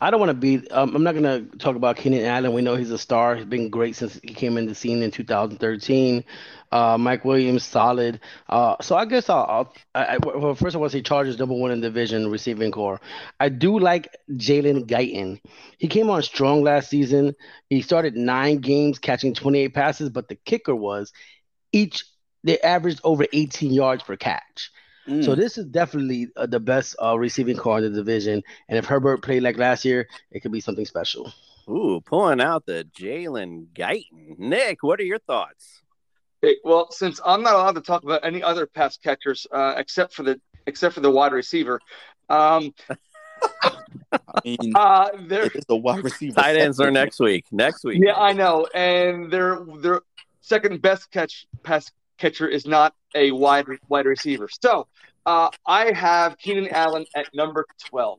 [0.00, 0.68] I don't want to be.
[0.70, 2.52] Um, I'm not going to talk about Keenan Allen.
[2.52, 3.36] We know he's a star.
[3.36, 6.24] He's been great since he came in the scene in 2013.
[6.72, 8.20] Uh, Mike Williams, solid.
[8.48, 9.46] Uh, so I guess I'll.
[9.48, 12.72] I'll I, I, well, first I want to say Chargers number one in division receiving
[12.72, 13.00] core.
[13.40, 15.40] I do like Jalen Guyton.
[15.78, 17.34] He came on strong last season.
[17.70, 21.12] He started nine games, catching 28 passes, but the kicker was
[21.72, 22.04] each
[22.42, 24.70] they averaged over 18 yards per catch.
[25.08, 25.24] Mm.
[25.24, 28.42] So this is definitely uh, the best uh, receiving core in the division.
[28.68, 31.32] And if Herbert played like last year, it could be something special.
[31.68, 34.38] Ooh, pulling out the Jalen Guyton.
[34.38, 35.82] Nick, what are your thoughts?
[36.42, 40.12] Okay, well, since I'm not allowed to talk about any other pass catchers uh, except
[40.12, 41.80] for the except for the wide receiver,
[42.28, 42.74] um,
[44.12, 46.34] I mean, Uh, they're a wide receiver.
[46.40, 47.46] Tight ends are next week.
[47.50, 48.00] Next week.
[48.04, 50.00] yeah, I know, and their their
[50.40, 54.48] second best catch pass catcher is not a wide wide receiver.
[54.48, 54.86] So,
[55.26, 58.18] uh, I have Keenan Allen at number twelve.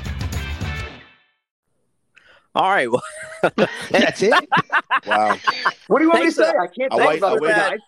[2.53, 2.91] All right.
[2.91, 3.01] Well,
[3.91, 4.33] That's it.
[5.07, 5.37] Wow.
[5.87, 6.49] What do you want me to say?
[6.49, 7.41] I can't I think wait- about I it.
[7.41, 7.79] waited- guys.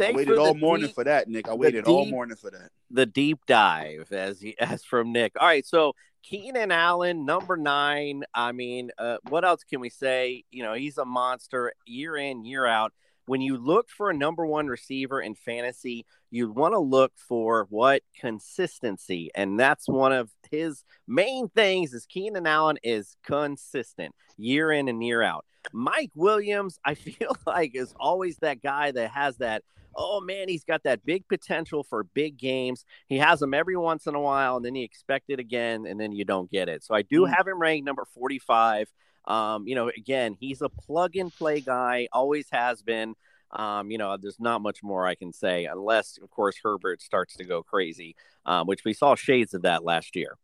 [0.00, 1.48] I waited all morning deep- for that, Nick.
[1.48, 2.70] I waited all morning for that.
[2.90, 5.32] the deep dive as he, as from Nick.
[5.40, 8.22] All right, so Keenan Allen, number nine.
[8.32, 10.44] I mean, uh, what else can we say?
[10.52, 12.92] You know, he's a monster year in, year out.
[13.26, 17.66] When you look for a number one receiver in fantasy, you want to look for
[17.68, 21.94] what consistency, and that's one of his main things.
[21.94, 25.44] Is Keenan Allen is consistent year in and year out.
[25.72, 29.62] Mike Williams, I feel like, is always that guy that has that
[29.98, 32.84] oh man, he's got that big potential for big games.
[33.08, 36.00] He has them every once in a while, and then you expect it again, and
[36.00, 36.84] then you don't get it.
[36.84, 38.88] So I do have him ranked number 45.
[39.26, 43.14] Um, you know, again, he's a plug and play guy, always has been.
[43.50, 47.36] Um, you know, there's not much more I can say, unless, of course, Herbert starts
[47.36, 50.36] to go crazy, um, which we saw shades of that last year.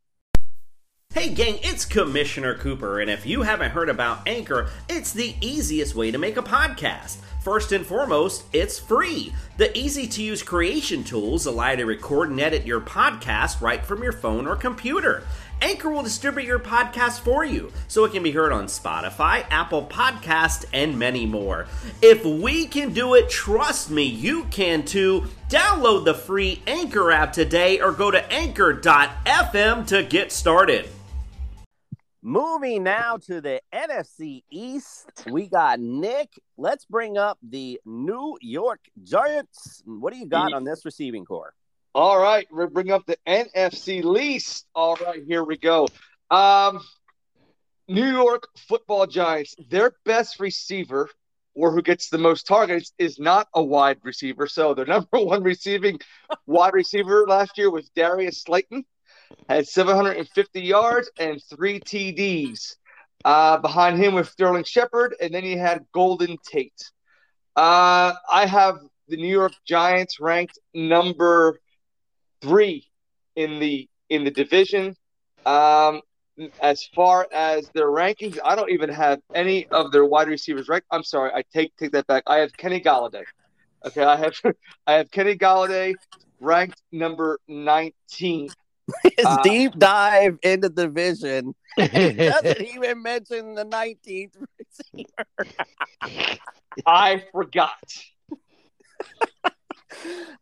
[1.12, 5.95] Hey, gang, it's Commissioner Cooper, and if you haven't heard about Anchor, it's the easiest
[5.95, 7.19] way to make a podcast.
[7.45, 9.33] First and foremost, it's free.
[9.59, 13.85] The easy to use creation tools allow you to record and edit your podcast right
[13.85, 15.25] from your phone or computer.
[15.62, 19.87] Anchor will distribute your podcast for you so it can be heard on Spotify, Apple
[19.87, 21.67] Podcast, and many more.
[22.03, 25.25] If we can do it, trust me, you can too.
[25.49, 30.88] Download the free Anchor app today or go to anchor.fm to get started.
[32.27, 36.31] Moving now to the NFC East, we got Nick.
[36.57, 39.83] Let's bring up the New York Giants.
[39.85, 41.53] What do you got on this receiving core?
[41.96, 44.66] All right, we're bring up the NFC least.
[44.74, 45.87] All right, here we go.
[46.28, 46.80] Um,
[47.87, 49.54] New York Football Giants.
[49.70, 51.09] Their best receiver,
[51.54, 54.48] or who gets the most targets, is not a wide receiver.
[54.48, 56.00] So their number one receiving
[56.46, 58.85] wide receiver last year was Darius Slayton,
[59.48, 62.74] had 750 yards and three TDs.
[63.24, 66.90] Uh, behind him was Sterling Shepard, and then you had Golden Tate.
[67.54, 71.61] Uh, I have the New York Giants ranked number
[72.44, 72.87] three
[73.37, 74.94] in the in the division.
[75.46, 76.00] Um,
[76.61, 80.87] as far as their rankings, I don't even have any of their wide receivers ranked.
[80.90, 82.24] I'm sorry, I take take that back.
[82.26, 83.24] I have Kenny Golladay.
[83.87, 84.35] Okay, I have
[84.87, 85.94] I have Kenny Golladay
[86.40, 88.50] ranked number 19.
[89.16, 95.24] His Uh, deep dive into the division he doesn't even mention the 19th receiver.
[96.87, 97.70] I forgot.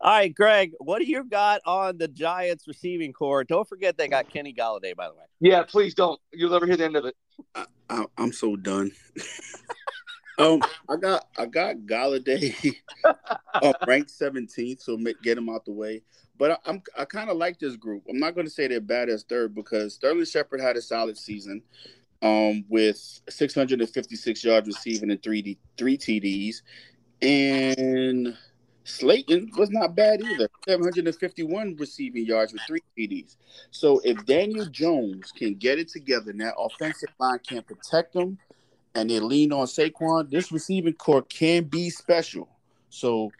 [0.01, 3.43] All right, Greg, what do you got on the Giants receiving core?
[3.43, 5.23] Don't forget they got Kenny Golladay, by the way.
[5.39, 6.19] Yeah, please don't.
[6.31, 7.15] You'll never hear the end of it.
[7.89, 8.91] I, I'm so done.
[10.39, 12.75] um, I got I got Golladay
[13.61, 16.01] um, ranked 17th, so get him out the way.
[16.37, 18.03] But I, I'm I kind of like this group.
[18.09, 21.17] I'm not going to say they're bad as third because Sterling Shepard had a solid
[21.17, 21.61] season,
[22.21, 26.61] um, with 656 yards receiving and three D, three TDs,
[27.21, 28.35] and
[28.85, 30.49] Slayton was not bad either.
[30.67, 33.37] 751 receiving yards with three TDs.
[33.71, 38.37] So if Daniel Jones can get it together and that offensive line can protect them
[38.95, 42.49] and they lean on Saquon, this receiving core can be special.
[42.89, 43.31] So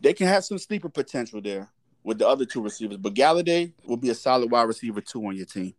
[0.00, 1.70] they can have some sleeper potential there
[2.02, 2.96] with the other two receivers.
[2.96, 5.74] But Golladay will be a solid wide receiver two on your team.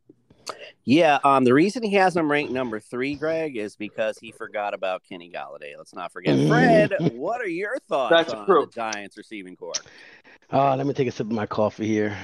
[0.86, 4.74] Yeah, um, the reason he has him ranked number three, Greg, is because he forgot
[4.74, 5.78] about Kenny Golladay.
[5.78, 6.48] Let's not forget.
[6.48, 8.66] Fred, what are your thoughts That's on true.
[8.66, 9.74] the Giants receiving core?
[10.52, 12.16] Uh, let me take a sip of my coffee here.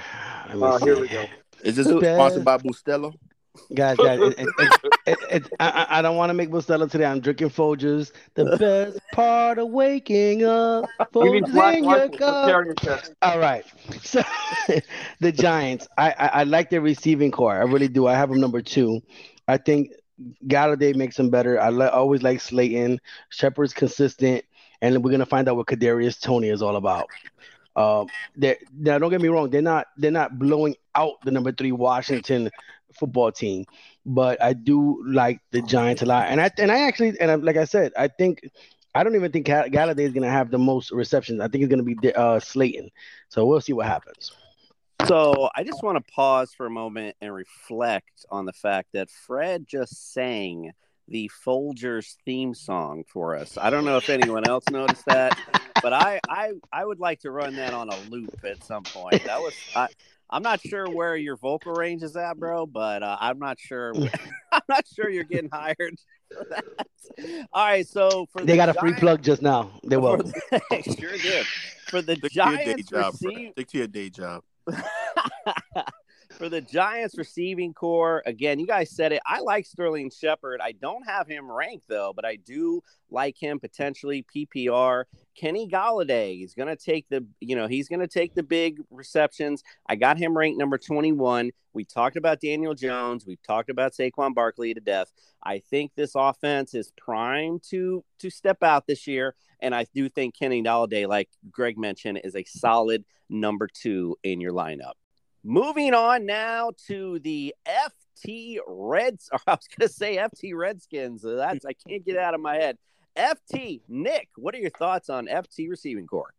[0.48, 1.26] Let me Oh, here we go.
[1.64, 3.14] Is this sponsored by Bustelo?
[3.74, 4.48] Guys, guys, it,
[5.06, 7.06] it, it, I, I don't want to make Bustelo today.
[7.06, 8.12] I'm drinking Folgers.
[8.34, 10.86] The best part of waking up.
[11.14, 12.48] Folgers in your cup.
[12.48, 13.14] Tear on your chest.
[13.22, 13.64] All right.
[14.02, 14.24] So
[15.20, 17.54] the Giants, I, I I like their receiving core.
[17.54, 18.08] I really do.
[18.08, 19.02] I have them number two.
[19.48, 19.92] I think
[20.48, 21.60] Golladay makes them better.
[21.60, 23.00] I li- always like Slayton.
[23.30, 24.46] Shepard's consistent,
[24.82, 27.08] and we're gonna find out what Kadarius Toney is all about.
[27.76, 29.50] Um, now don't get me wrong.
[29.50, 32.50] They're not they're not blowing out the number three Washington
[32.94, 33.66] football team,
[34.06, 36.28] but I do like the Giants a lot.
[36.30, 38.50] And I and I actually and I, like I said, I think
[38.96, 41.42] I don't even think Gall- Golladay is gonna have the most receptions.
[41.42, 42.90] I think it's gonna be uh, Slayton.
[43.30, 44.32] So we'll see what happens.
[45.06, 49.10] So I just want to pause for a moment and reflect on the fact that
[49.10, 50.72] Fred just sang
[51.08, 53.58] the Folgers theme song for us.
[53.58, 55.38] I don't know if anyone else noticed that,
[55.82, 59.24] but I I, I would like to run that on a loop at some point.
[59.26, 59.88] That was I,
[60.30, 63.94] I'm not sure where your vocal range is at, bro, but uh, I'm not sure.
[64.52, 66.00] I'm not sure you're getting hired.
[66.32, 66.64] For that.
[67.52, 69.72] All right, so for They the got a free plug just now.
[69.84, 70.18] They for will.
[70.18, 71.46] the- sure did.
[71.88, 73.32] For the Stick to your day job, bro.
[73.32, 74.44] receive Stick to your day job.
[76.40, 79.22] for the Giants receiving core, again, you guys said it.
[79.28, 80.62] I like Sterling Shepard.
[80.64, 82.82] I don't have him ranked though, but I do
[83.12, 85.04] like him potentially PPR.
[85.36, 88.80] Kenny Golladay is going to take the, you know, he's going to take the big
[88.90, 89.64] receptions.
[89.88, 91.52] I got him ranked number 21.
[91.74, 93.26] We talked about Daniel Jones.
[93.28, 95.12] We've talked about Saquon Barkley to death.
[95.44, 100.10] I think this offense is primed to to step out this year, and I do
[100.10, 104.94] think Kenny Golladay, like Greg mentioned, is a solid number two in your lineup.
[105.44, 109.30] Moving on now to the FT Reds.
[109.32, 111.24] Or I was going to say FT Redskins.
[111.24, 112.78] Uh, That's I can't get out of my head.
[113.18, 116.34] FT Nick, what are your thoughts on FT receiving core?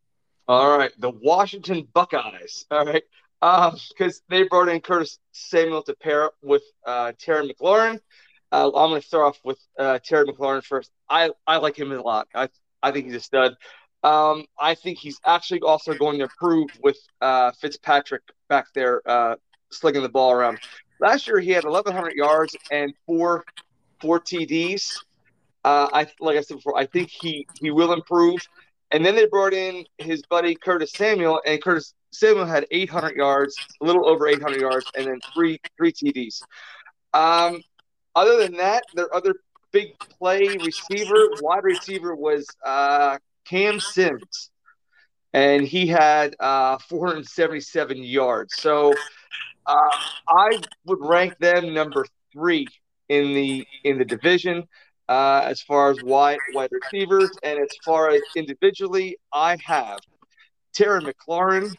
[0.48, 2.66] All right, the Washington Buckeyes.
[2.70, 3.02] All right,
[3.40, 8.00] because they brought in Curtis Samuel to pair up with uh, Terry McLaurin.
[8.50, 10.90] Uh, I'm going to start off with uh, Terry McLaurin first.
[11.08, 12.28] I, I like him a lot.
[12.34, 12.48] I
[12.82, 13.56] I think he's a stud.
[14.02, 19.36] Um, I think he's actually also going to improve with uh, Fitzpatrick back there uh,
[19.70, 20.58] slinging the ball around.
[21.00, 23.44] Last year he had 1,100 yards and four
[24.00, 24.96] four TDs.
[25.64, 28.40] Uh, I like I said before, I think he he will improve.
[28.92, 33.56] And then they brought in his buddy Curtis Samuel, and Curtis Samuel had 800 yards,
[33.80, 36.42] a little over 800 yards, and then three three TDs.
[37.12, 37.62] Um,
[38.16, 39.34] other than that, their other
[39.72, 44.50] big play receiver, wide receiver, was uh, Cam Sims,
[45.32, 48.54] and he had uh, 477 yards.
[48.56, 48.94] So
[49.66, 52.66] uh, I would rank them number three
[53.08, 54.64] in the in the division
[55.10, 59.98] uh, as far as wide wide receivers, and as far as individually, I have
[60.72, 61.74] Terry McLaurin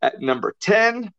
[0.00, 1.12] at number ten,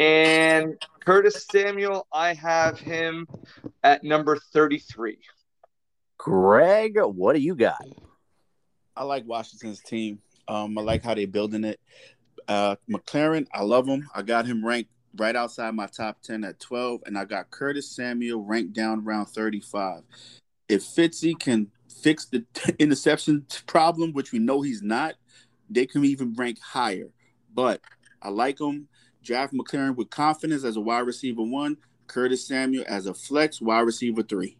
[0.00, 0.74] and
[1.04, 2.06] Curtis Samuel.
[2.12, 3.28] I have him
[3.84, 5.20] at number thirty-three.
[6.22, 7.82] Greg, what do you got?
[8.94, 10.20] I like Washington's team.
[10.48, 11.80] Um, I like how they're building it.
[12.46, 14.06] Uh, McLaurin, I love him.
[14.14, 17.96] I got him ranked right outside my top 10 at 12, and I got Curtis
[17.96, 20.02] Samuel ranked down around 35.
[20.68, 21.68] If Fitzy can
[22.02, 22.44] fix the
[22.78, 25.14] interception problem, which we know he's not,
[25.70, 27.08] they can even rank higher.
[27.54, 27.80] But
[28.20, 28.88] I like him.
[29.22, 33.80] Draft McLaurin with confidence as a wide receiver one, Curtis Samuel as a flex wide
[33.86, 34.58] receiver three.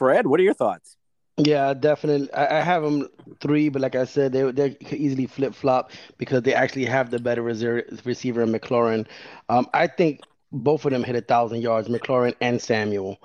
[0.00, 0.96] Fred, what are your thoughts?
[1.38, 2.32] Yeah, definitely.
[2.34, 3.08] I, I have them
[3.40, 7.10] three, but like I said, they they could easily flip flop because they actually have
[7.10, 9.06] the better reserve, receiver in McLaurin.
[9.48, 10.20] Um, I think
[10.52, 13.18] both of them hit a thousand yards, McLaurin and Samuel,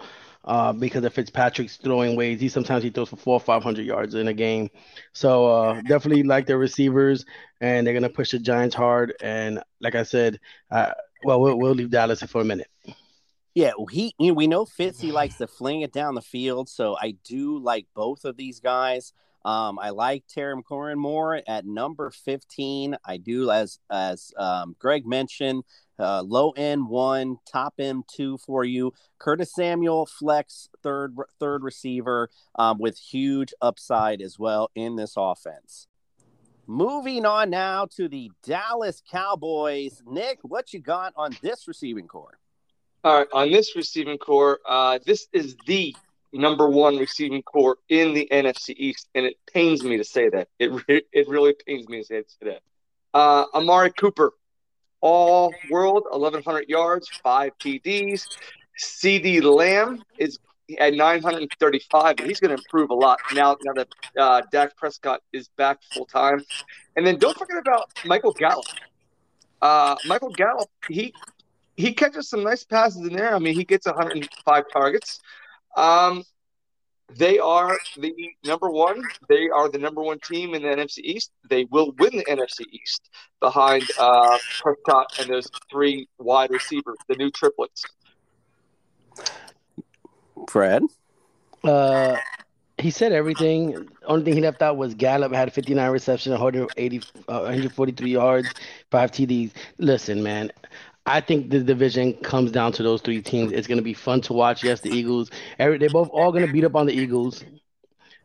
[0.45, 2.39] uh, because of Fitzpatrick's throwing ways.
[2.39, 4.69] He sometimes he throws for four or five hundred yards in a game.
[5.13, 7.25] So uh, definitely like their receivers,
[7.59, 9.13] and they're gonna push the Giants hard.
[9.21, 10.39] And like I said,
[10.71, 12.69] uh, well, we'll we'll leave Dallas for a minute.
[13.55, 16.97] Yeah, he you know, we know Fitzy likes to fling it down the field, so
[17.01, 19.13] I do like both of these guys.
[19.45, 22.97] Um, I like Terry McLaurin more at number 15.
[23.05, 25.63] I do as as um, Greg mentioned,
[25.97, 28.91] uh, low end one, top end two for you.
[29.19, 35.87] Curtis Samuel, flex third third receiver um, with huge upside as well in this offense.
[36.67, 40.01] Moving on now to the Dallas Cowboys.
[40.05, 42.39] Nick, what you got on this receiving core?
[43.05, 45.95] All right, on this receiving core, uh, this is the
[46.33, 50.47] number one receiving core in the NFC East, and it pains me to say that.
[50.57, 52.61] It re- it really pains me to say that.
[53.13, 54.33] Uh, Amari Cooper,
[55.01, 58.25] all world, 1,100 yards, five TDs.
[58.81, 60.39] CeeDee Lamb is
[60.79, 63.87] at 935, and he's going to improve a lot now, now that
[64.19, 66.43] uh, Dak Prescott is back full time.
[66.95, 68.65] And then don't forget about Michael Gallup.
[69.61, 71.13] Uh, Michael Gallup, he
[71.75, 73.35] he catches some nice passes in there.
[73.35, 75.19] I mean, he gets 105 targets.
[75.75, 76.23] Um,
[77.13, 78.13] they are the
[78.43, 79.03] number one.
[79.29, 81.31] They are the number one team in the NFC East.
[81.49, 83.09] They will win the NFC East
[83.39, 87.83] behind uh, Prescott and those three wide receivers, the new triplets.
[90.49, 90.83] Fred?
[91.63, 92.17] Uh,
[92.77, 93.87] he said everything.
[94.05, 96.97] Only thing he left out was Gallup had 59 reception, 180,
[97.27, 98.47] uh, 143 yards,
[98.91, 99.51] five TDs.
[99.77, 100.51] Listen, man,
[101.05, 103.51] I think the division comes down to those three teams.
[103.51, 104.63] It's going to be fun to watch.
[104.63, 105.29] Yes, the Eagles.
[105.59, 107.43] Every, they're both all going to beat up on the Eagles,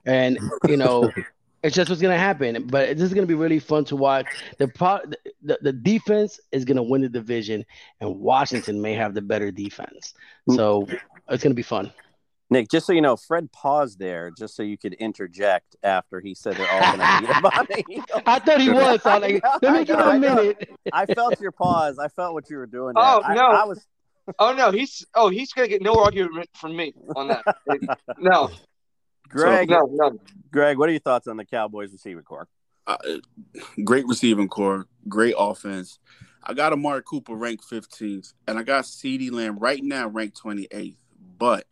[0.06, 1.10] and you know,
[1.62, 2.66] it's just what's going to happen.
[2.66, 4.26] But this is going to be really fun to watch.
[4.58, 4.98] The pro,
[5.42, 7.66] the, the defense is going to win the division,
[8.00, 10.14] and Washington may have the better defense.
[10.48, 10.86] So
[11.28, 11.92] it's going to be fun.
[12.50, 16.34] Nick, just so you know, Fred paused there just so you could interject after he
[16.34, 18.22] said they're all going to be up on the Eagles.
[18.26, 19.02] I thought he was.
[19.02, 20.70] So I'm like, let me give him a minute.
[20.92, 21.98] I felt your pause.
[22.00, 22.94] I felt what you were doing.
[22.94, 23.04] There.
[23.04, 23.42] Oh I, no!
[23.42, 23.86] I was.
[24.38, 24.72] Oh no!
[24.72, 27.44] He's oh he's gonna get no argument from me on that.
[28.18, 28.50] no,
[29.28, 30.18] Greg, no, no.
[30.52, 32.48] Greg, what are your thoughts on the Cowboys receiving core?
[32.86, 32.96] Uh,
[33.84, 36.00] great receiving core, great offense.
[36.42, 40.96] I got Amari Cooper ranked 15th, and I got CeeDee Lamb right now ranked 28th.
[41.38, 41.64] But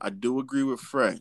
[0.00, 1.20] I do agree with Fred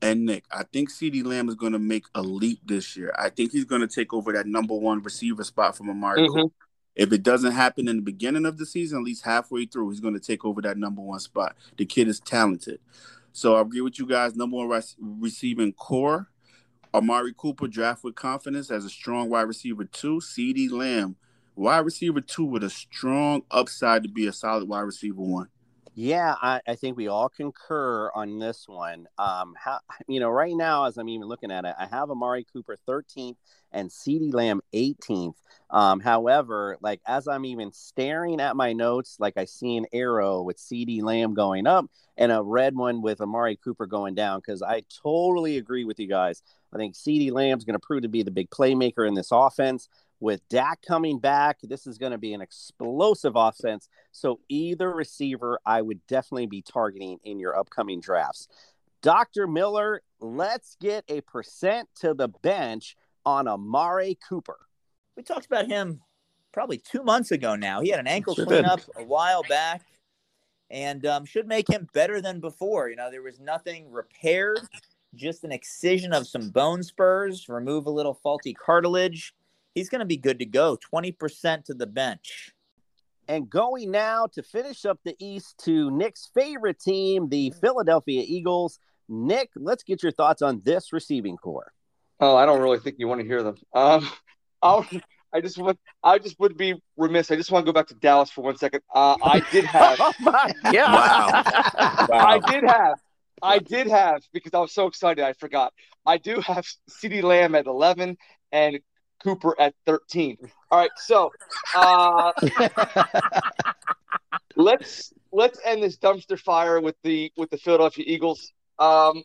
[0.00, 0.44] and Nick.
[0.50, 3.12] I think CeeDee Lamb is going to make a leap this year.
[3.18, 6.50] I think he's going to take over that number one receiver spot from Amari Mhm.
[6.94, 10.00] If it doesn't happen in the beginning of the season, at least halfway through, he's
[10.00, 11.54] going to take over that number one spot.
[11.76, 12.80] The kid is talented.
[13.32, 14.34] So I agree with you guys.
[14.34, 16.28] Number one rec- receiving core,
[16.92, 20.18] Amari Cooper draft with confidence as a strong wide receiver two.
[20.18, 21.14] CeeDee Lamb,
[21.54, 25.48] wide receiver two with a strong upside to be a solid wide receiver one.
[26.00, 29.08] Yeah, I, I think we all concur on this one.
[29.18, 32.46] Um, how you know, right now, as I'm even looking at it, I have Amari
[32.52, 33.34] Cooper 13th
[33.72, 35.34] and CeeDee Lamb 18th.
[35.70, 40.40] Um, however, like as I'm even staring at my notes, like I see an arrow
[40.42, 41.86] with CeeDee Lamb going up
[42.16, 46.06] and a red one with Amari Cooper going down because I totally agree with you
[46.06, 46.44] guys.
[46.72, 49.88] I think CeeDee Lamb's going to prove to be the big playmaker in this offense.
[50.20, 53.88] With Dak coming back, this is going to be an explosive offense.
[54.10, 58.48] So either receiver, I would definitely be targeting in your upcoming drafts.
[59.00, 59.46] Dr.
[59.46, 64.58] Miller, let's get a percent to the bench on Amari Cooper.
[65.16, 66.00] We talked about him
[66.52, 67.80] probably two months ago now.
[67.80, 68.64] He had an ankle Sure did.
[68.64, 69.82] cleanup a while back
[70.70, 72.88] and um, should make him better than before.
[72.88, 74.60] You know, there was nothing repaired,
[75.14, 79.34] just an excision of some bone spurs, remove a little faulty cartilage.
[79.78, 80.76] He's going to be good to go.
[80.92, 82.52] 20% to the bench.
[83.28, 88.80] And going now to finish up the East to Nick's favorite team, the Philadelphia Eagles.
[89.08, 91.72] Nick, let's get your thoughts on this receiving core.
[92.18, 93.54] Oh, I don't really think you want to hear them.
[93.72, 94.10] Um,
[94.62, 94.84] I'll,
[95.32, 97.30] I just want, I just would be remiss.
[97.30, 98.80] I just want to go back to Dallas for one second.
[98.92, 100.72] Uh, I did have, oh my God.
[102.12, 102.98] I did have,
[103.40, 105.72] I did have because I was so excited I forgot.
[106.04, 108.16] I do have CeeDee Lamb at eleven
[108.50, 108.80] and
[109.22, 110.36] Cooper at thirteen.
[110.70, 111.30] All right, so
[111.74, 112.32] uh,
[114.56, 118.52] let's let's end this dumpster fire with the with the Philadelphia Eagles.
[118.78, 119.22] Um,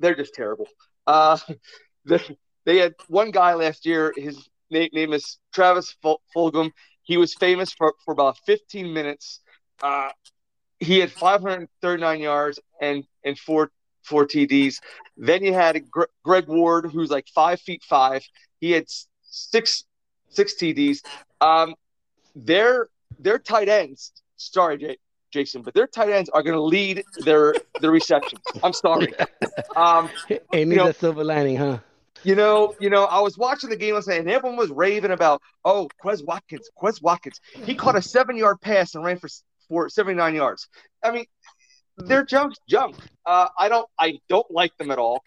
[0.00, 0.68] they're just terrible.
[1.06, 1.38] Uh,
[2.04, 2.20] they,
[2.64, 4.12] they had one guy last year.
[4.16, 6.70] His name, name is Travis Ful- Fulgham.
[7.02, 9.40] He was famous for, for about 15 minutes.
[9.82, 10.10] Uh,
[10.80, 13.70] he had 539 yards and and four
[14.02, 14.76] four TDs.
[15.16, 18.22] Then you had Gre- Greg Ward, who's like five feet five.
[18.60, 18.86] He had
[19.28, 19.84] six
[20.28, 20.98] six TDs.
[21.40, 21.74] Um,
[22.34, 24.12] their their tight ends.
[24.36, 24.98] Sorry, J-
[25.32, 28.42] Jason, but their tight ends are going to lead their their receptions.
[28.62, 29.12] I'm sorry.
[29.76, 31.78] Um, needs You know- silver lining, huh?
[32.22, 35.10] you know, you know, I was watching the game last night, and everyone was raving
[35.10, 37.40] about, oh, Quez Watkins, Quez Watkins.
[37.64, 39.28] He caught a seven-yard pass and ran for
[39.68, 40.68] for 79 yards.
[41.02, 41.26] I mean,
[41.98, 42.96] they're junk, junk.
[43.26, 45.22] Uh, I don't, I don't like them at all.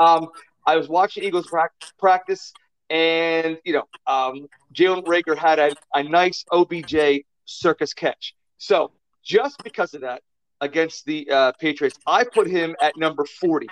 [0.00, 0.28] Um,
[0.66, 2.52] I was watching Eagles prac- practice,
[2.92, 8.34] and you know, um, Jalen Reagor had a, a nice OBJ circus catch.
[8.58, 8.92] So
[9.24, 10.22] just because of that,
[10.60, 13.66] against the uh, Patriots, I put him at number 40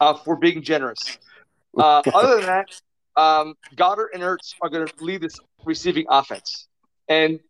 [0.00, 1.18] uh, for being generous.
[1.76, 6.66] Uh, other than that, um, Goedert and Ertz are going to lead this receiving offense,
[7.08, 7.40] and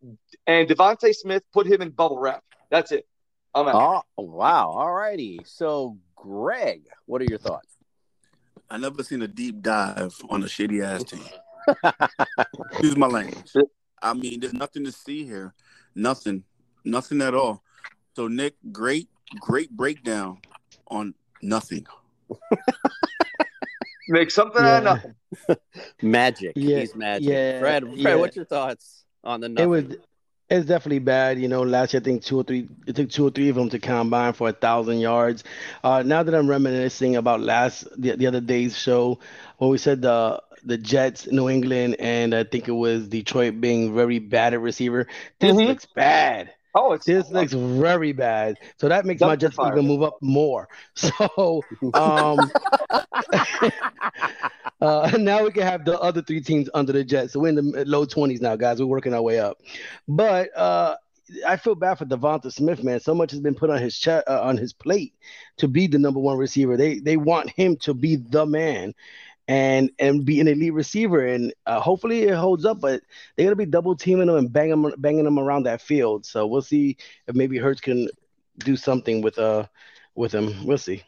[0.47, 2.43] and Devonta Smith put him in bubble wrap.
[2.71, 3.07] That's it.
[3.55, 4.07] I'm out.
[4.17, 4.71] Oh, wow.
[4.71, 5.41] All righty.
[5.45, 7.72] So, Greg, what are your thoughts?
[8.73, 11.23] I never seen a deep dive on a shitty ass team.
[12.71, 13.53] Excuse my language.
[14.01, 15.53] I mean, there's nothing to see here.
[15.95, 16.43] Nothing.
[16.83, 17.63] Nothing at all.
[18.17, 20.39] So Nick, great, great breakdown
[20.89, 21.87] on nothing.
[24.09, 25.15] Make something out of nothing.
[26.01, 26.53] Magic.
[26.57, 27.29] Yeah, He's magic.
[27.29, 28.15] yeah, Fred, Fred yeah.
[28.15, 29.97] what's your thoughts on the It nothing?
[30.53, 31.39] It's definitely bad.
[31.41, 33.57] You know, last year I think two or three, it took two or three of
[33.57, 35.45] them to combine for a thousand yards.
[35.83, 39.19] Uh, now that I'm reminiscing about last the, the other day's show,
[39.59, 43.95] when we said the the Jets, New England, and I think it was Detroit being
[43.95, 45.07] very bad at receiver.
[45.41, 45.67] This Mhm.
[45.67, 46.53] looks bad.
[46.75, 48.57] Oh, it's This looks very bad.
[48.79, 50.69] So that makes my Jets even move up more.
[50.95, 52.53] So um
[54.81, 57.33] uh now we can have the other three teams under the Jets.
[57.33, 58.81] So we're in the low 20s now, guys.
[58.81, 59.59] We're working our way up.
[60.09, 60.97] But uh
[61.47, 63.01] I feel bad for Devonta Smith, man.
[63.01, 65.15] So much has been put on his chest, uh, on his plate
[65.59, 66.77] to be the number one receiver.
[66.77, 68.95] They they want him to be the man,
[69.49, 71.25] and and be an elite receiver.
[71.27, 72.81] And uh, hopefully it holds up.
[72.81, 73.03] But
[73.37, 76.27] they're gonna be double teaming him and banging him, banging him around that field.
[76.27, 78.09] So we'll see if maybe Hurts can
[78.59, 79.67] do something with uh
[80.15, 80.67] with him.
[80.67, 81.03] We'll see.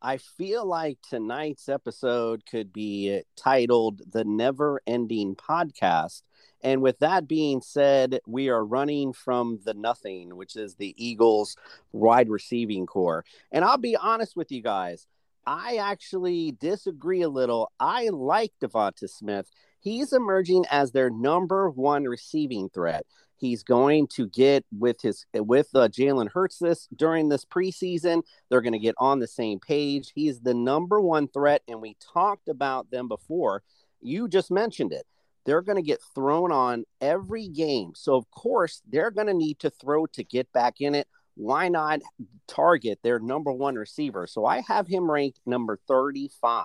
[0.00, 6.22] I feel like tonight's episode could be titled The Never Ending Podcast.
[6.62, 11.56] And with that being said, we are running from the nothing, which is the Eagles'
[11.92, 13.24] wide receiving core.
[13.50, 15.06] And I'll be honest with you guys,
[15.46, 17.72] I actually disagree a little.
[17.80, 19.50] I like Devonta Smith.
[19.80, 23.06] He's emerging as their number one receiving threat.
[23.38, 28.22] He's going to get with his with uh, Jalen Hurts this during this preseason.
[28.50, 30.12] They're going to get on the same page.
[30.14, 33.62] He's the number one threat, and we talked about them before.
[34.00, 35.06] You just mentioned it.
[35.46, 39.60] They're going to get thrown on every game, so of course they're going to need
[39.60, 41.06] to throw to get back in it.
[41.38, 42.00] Why not
[42.48, 44.26] target their number one receiver?
[44.26, 46.64] So I have him ranked number 35.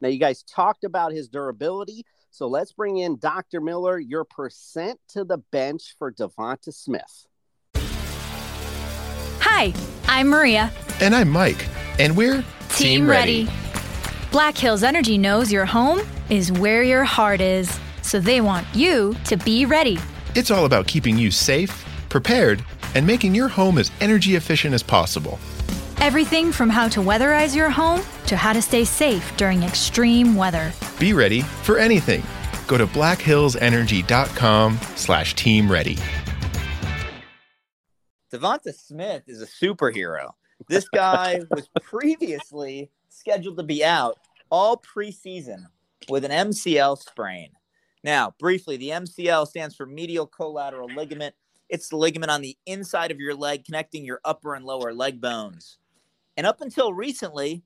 [0.00, 2.04] Now, you guys talked about his durability.
[2.32, 3.60] So let's bring in Dr.
[3.60, 7.28] Miller, your percent to the bench for Devonta Smith.
[9.38, 9.72] Hi,
[10.08, 10.72] I'm Maria.
[11.00, 11.68] And I'm Mike.
[12.00, 13.48] And we're Team Ready.
[14.32, 19.14] Black Hills Energy knows your home is where your heart is, so they want you
[19.26, 19.96] to be ready.
[20.34, 22.64] It's all about keeping you safe, prepared,
[22.94, 25.38] and making your home as energy efficient as possible.
[26.00, 30.72] Everything from how to weatherize your home to how to stay safe during extreme weather.
[30.98, 32.22] Be ready for anything.
[32.66, 35.98] Go to blackhillsenergy.com slash team ready.
[38.32, 40.32] Devonta Smith is a superhero.
[40.68, 44.18] This guy was previously scheduled to be out
[44.50, 45.64] all preseason
[46.08, 47.50] with an MCL sprain.
[48.04, 51.34] Now, briefly, the MCL stands for medial collateral ligament.
[51.68, 55.20] It's the ligament on the inside of your leg connecting your upper and lower leg
[55.20, 55.78] bones.
[56.36, 57.62] And up until recently,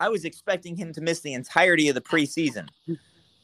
[0.00, 2.68] I was expecting him to miss the entirety of the preseason.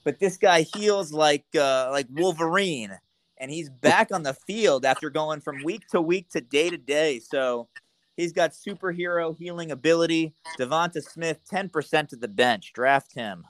[0.04, 2.98] But this guy heals like uh, like Wolverine,
[3.36, 6.76] and he's back on the field after going from week to week to day to
[6.76, 7.20] day.
[7.20, 7.68] So
[8.16, 10.34] he's got superhero healing ability.
[10.58, 12.72] Devonta Smith, 10% to the bench.
[12.72, 13.44] Draft him.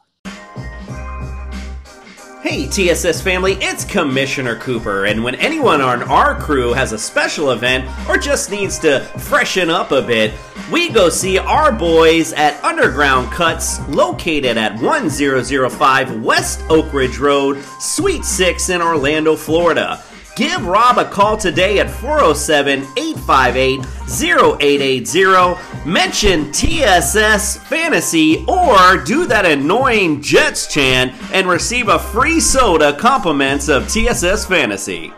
[2.49, 7.51] Hey, TSS family, it's Commissioner Cooper, and when anyone on our crew has a special
[7.51, 10.33] event or just needs to freshen up a bit,
[10.73, 17.63] we go see our boys at Underground Cuts, located at 1005 West Oak Ridge Road,
[17.81, 20.03] Suite 6 in Orlando, Florida.
[20.39, 23.81] Give Rob a call today at 407 858
[24.63, 25.85] 0880.
[25.85, 33.69] Mention TSS Fantasy or do that annoying Jets chant and receive a free soda compliments
[33.69, 35.13] of TSS Fantasy.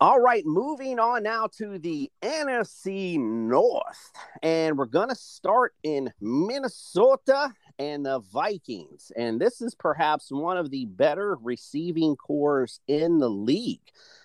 [0.00, 4.12] All right, moving on now to the NFC North.
[4.44, 9.12] And we're going to start in Minnesota and the Vikings.
[9.16, 13.80] And this is perhaps one of the better receiving cores in the league.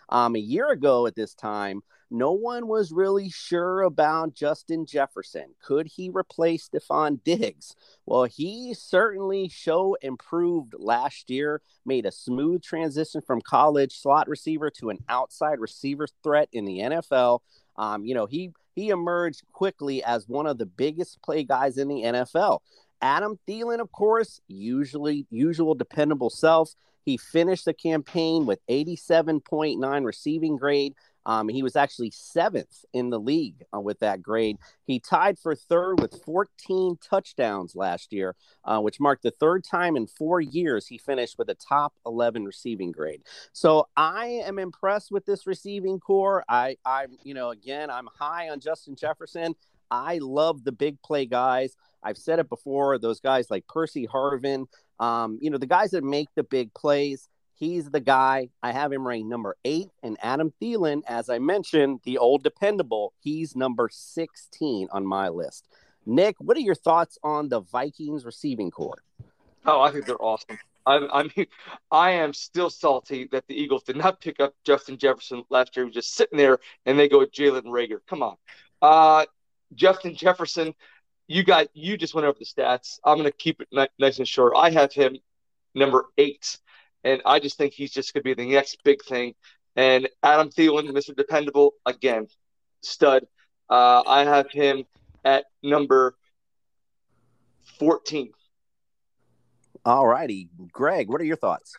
[0.09, 1.81] Um, a year ago at this time,
[2.13, 5.55] no one was really sure about Justin Jefferson.
[5.63, 7.75] Could he replace Stefon Diggs?
[8.05, 14.69] Well, he certainly showed improved last year, made a smooth transition from college slot receiver
[14.77, 17.39] to an outside receiver threat in the NFL.
[17.77, 21.87] Um, you know, he he emerged quickly as one of the biggest play guys in
[21.87, 22.59] the NFL.
[23.03, 26.73] Adam Thielen, of course, usually usual dependable self.
[27.03, 30.95] He finished the campaign with 87.9 receiving grade.
[31.25, 34.57] Um, he was actually seventh in the league uh, with that grade.
[34.85, 39.97] He tied for third with 14 touchdowns last year, uh, which marked the third time
[39.97, 43.23] in four years he finished with a top 11 receiving grade.
[43.51, 46.45] So I am impressed with this receiving core.
[46.47, 49.55] I, I, you know, again, I'm high on Justin Jefferson.
[49.91, 51.75] I love the big play guys.
[52.03, 52.97] I've said it before.
[52.97, 54.65] Those guys like Percy Harvin,
[54.99, 57.27] um, you know, the guys that make the big plays.
[57.55, 58.49] He's the guy.
[58.61, 63.13] I have him ranked number eight, and Adam Thielen, as I mentioned, the old dependable.
[63.19, 65.67] He's number 16 on my list.
[66.05, 69.03] Nick, what are your thoughts on the Vikings receiving core?
[69.65, 70.57] Oh, I think they're awesome.
[70.85, 71.47] I, I mean,
[71.91, 75.85] I am still salty that the Eagles did not pick up Justin Jefferson last year.
[75.85, 77.99] He was just sitting there, and they go Jalen Reagor.
[78.07, 78.35] Come on,
[78.81, 79.25] uh,
[79.73, 80.73] Justin Jefferson.
[81.27, 82.99] You got you just went over the stats.
[83.03, 84.53] I'm going to keep it ni- nice and short.
[84.55, 85.17] I have him
[85.73, 86.57] number eight,
[87.03, 89.33] and I just think he's just going to be the next big thing.
[89.75, 91.15] And Adam Thielen, Mr.
[91.15, 92.27] Dependable, again,
[92.81, 93.25] stud.
[93.69, 94.83] Uh, I have him
[95.25, 96.15] at number
[97.79, 98.31] 14.
[99.85, 101.75] All righty, Greg, what are your thoughts?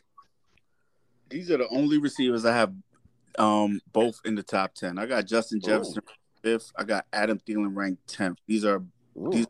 [1.31, 2.73] These are the only receivers I have
[3.37, 4.99] um both in the top ten.
[4.99, 6.03] I got Justin Jefferson
[6.43, 6.71] fifth.
[6.77, 8.39] I got Adam Thielen ranked tenth.
[8.47, 8.83] These are
[9.17, 9.47] these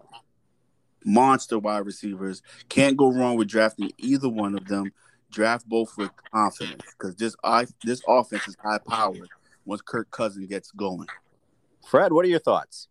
[1.04, 2.42] monster wide receivers.
[2.68, 4.92] Can't go wrong with drafting either one of them.
[5.30, 9.28] Draft both with confidence because this I this offense is high powered
[9.64, 11.08] once Kirk Cousins gets going.
[11.84, 12.88] Fred, what are your thoughts?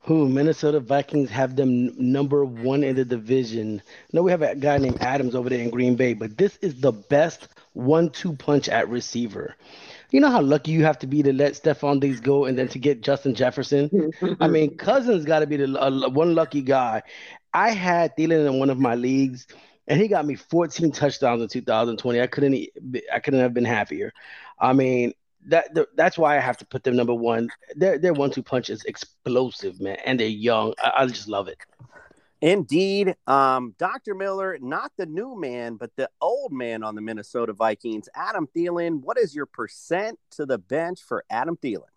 [0.00, 3.82] Who Minnesota Vikings have them number one in the division.
[4.12, 6.80] No, we have a guy named Adams over there in Green Bay, but this is
[6.80, 9.56] the best one-two punch at receiver.
[10.10, 12.68] You know how lucky you have to be to let Stefon Diggs go and then
[12.68, 13.90] to get Justin Jefferson.
[14.40, 17.02] I mean, Cousins got to be the uh, one lucky guy.
[17.52, 19.46] I had Thielen in one of my leagues,
[19.88, 22.20] and he got me 14 touchdowns in 2020.
[22.20, 22.68] I couldn't,
[23.12, 24.12] I couldn't have been happier.
[24.60, 25.12] I mean,
[25.46, 27.48] that th- that's why I have to put them number one.
[27.74, 30.74] Their their one two punch is explosive, man, and they're young.
[30.82, 31.58] I, I just love it.
[32.40, 33.14] Indeed.
[33.26, 34.14] Um, Dr.
[34.14, 38.08] Miller, not the new man, but the old man on the Minnesota Vikings.
[38.14, 41.88] Adam Thielen, what is your percent to the bench for Adam Thielen?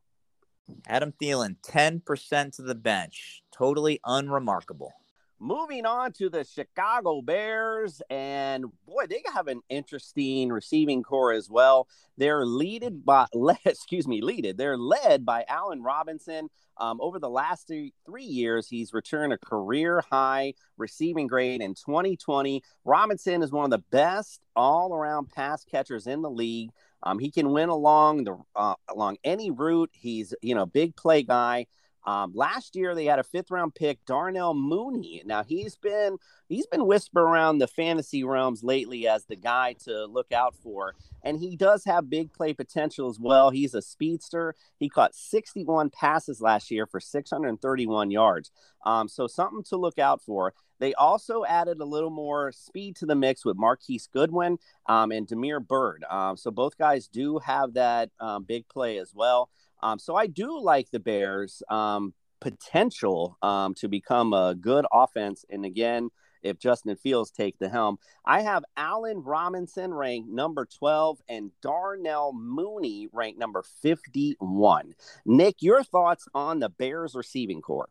[0.88, 3.44] Adam Thielen, 10% to the bench.
[3.52, 4.94] Totally unremarkable.
[5.42, 11.50] Moving on to the Chicago Bears, and boy, they have an interesting receiving core as
[11.50, 11.88] well.
[12.18, 13.26] They're leaded by,
[13.66, 14.58] excuse me, leaded.
[14.58, 16.50] They're led by Allen Robinson.
[16.80, 21.74] Um, over the last three, three years, he's returned a career high receiving grade in
[21.74, 22.64] 2020.
[22.86, 26.72] Robinson is one of the best all-around pass catchers in the league.
[27.04, 29.90] Um, he can win along the uh, along any route.
[29.94, 31.68] He's you know big play guy.
[32.06, 35.22] Um, last year they had a fifth round pick, Darnell Mooney.
[35.26, 40.06] Now he's been he's been whispered around the fantasy realms lately as the guy to
[40.06, 43.50] look out for, and he does have big play potential as well.
[43.50, 44.56] He's a speedster.
[44.78, 48.52] He caught 61 passes last year for 631 yards.
[48.86, 50.54] Um, so something to look out for.
[50.80, 55.28] They also added a little more speed to the mix with Marquise Goodwin um, and
[55.28, 56.06] Damiere Byrd.
[56.10, 59.50] Um, so both guys do have that um, big play as well.
[59.82, 65.46] Um, so I do like the Bears' um, potential um, to become a good offense.
[65.50, 66.10] And again,
[66.42, 72.32] if Justin Fields take the helm, I have Allen Robinson ranked number 12 and Darnell
[72.34, 74.94] Mooney ranked number 51.
[75.26, 77.90] Nick, your thoughts on the Bears receiving core?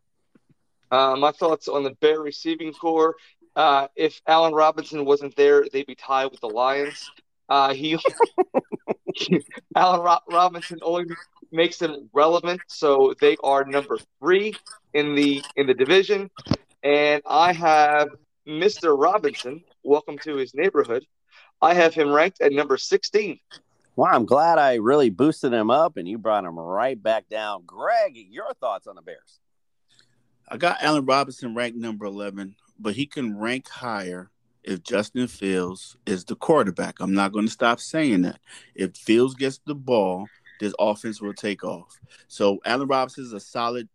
[0.91, 3.15] Uh, my thoughts on the Bear receiving core.
[3.55, 7.11] Uh, if Allen Robinson wasn't there, they'd be tied with the Lions.
[7.47, 7.97] Uh, he
[9.75, 11.05] Allen Ro- Robinson only
[11.51, 14.55] makes them relevant, so they are number three
[14.93, 16.29] in the in the division.
[16.83, 18.09] And I have
[18.47, 18.99] Mr.
[18.99, 19.63] Robinson.
[19.83, 21.05] Welcome to his neighborhood.
[21.61, 23.39] I have him ranked at number sixteen.
[23.95, 27.63] Well, I'm glad I really boosted him up and you brought him right back down.
[27.65, 29.41] Greg, your thoughts on the Bears?
[30.47, 34.31] I got Allen Robinson ranked number 11, but he can rank higher
[34.63, 37.01] if Justin Fields is the quarterback.
[37.01, 38.39] I'm not going to stop saying that.
[38.73, 40.27] If Fields gets the ball,
[40.59, 41.99] this offense will take off.
[42.27, 43.87] So Allen Robinson is a solid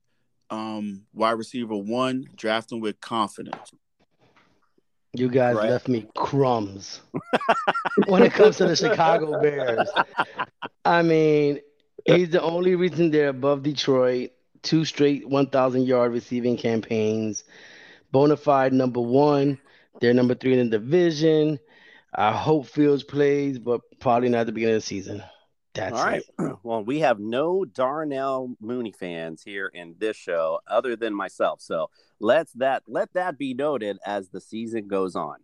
[0.50, 3.72] um, wide receiver one, draft him with confidence.
[5.12, 5.70] You guys Right.
[5.70, 7.00] left me crumbs
[8.06, 9.88] when it comes to the Chicago Bears.
[10.84, 11.60] I mean,
[12.04, 14.30] he's the only reason they're above Detroit.
[14.62, 17.44] Two straight 1,000 yard receiving campaigns.
[18.12, 19.58] Bonafide number one.
[20.00, 21.60] They're number three in the division.
[22.12, 25.22] I hope Fields plays, but probably not at the beginning of the season.
[25.74, 26.22] That's All right.
[26.38, 26.56] it.
[26.62, 31.60] Well, we have no Darnell Mooney fans here in this show other than myself.
[31.60, 35.36] So let's that let that be noted as the season goes on.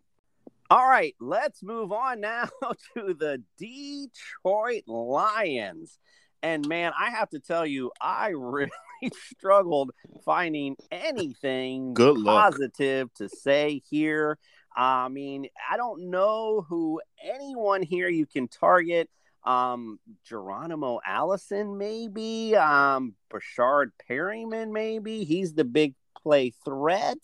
[0.71, 2.49] All right, let's move on now
[2.97, 5.99] to the Detroit Lions.
[6.43, 8.71] And man, I have to tell you, I really
[9.13, 9.91] struggled
[10.25, 12.53] finding anything Good luck.
[12.53, 14.39] positive to say here.
[14.75, 19.11] I mean, I don't know who anyone here you can target.
[19.45, 22.55] Um, Geronimo Allison, maybe.
[22.57, 25.25] Um, Breshad Perryman, maybe.
[25.25, 27.19] He's the big play threat.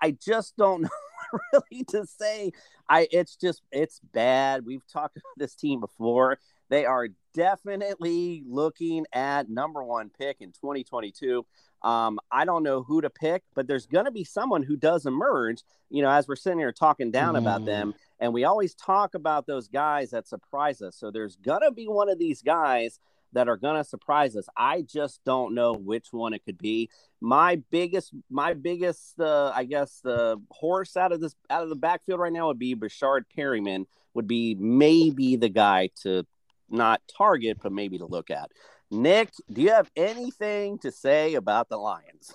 [0.00, 0.82] I just don't
[1.32, 2.52] know really to say.
[2.88, 4.66] I it's just it's bad.
[4.66, 6.38] We've talked about this team before.
[6.68, 11.44] They are definitely looking at number one pick in 2022.
[11.82, 15.04] Um, I don't know who to pick, but there's going to be someone who does
[15.04, 15.62] emerge.
[15.90, 17.38] You know, as we're sitting here talking down mm.
[17.38, 20.96] about them, and we always talk about those guys that surprise us.
[20.96, 23.00] So there's going to be one of these guys
[23.32, 24.46] that are going to surprise us.
[24.56, 26.88] I just don't know which one it could be.
[27.20, 31.74] My biggest, my biggest, uh, I guess, the horse out of this out of the
[31.74, 33.86] backfield right now would be Breshad Perryman.
[34.14, 36.24] Would be maybe the guy to
[36.70, 38.52] not target, but maybe to look at.
[38.88, 42.32] Nick, do you have anything to say about the Lions?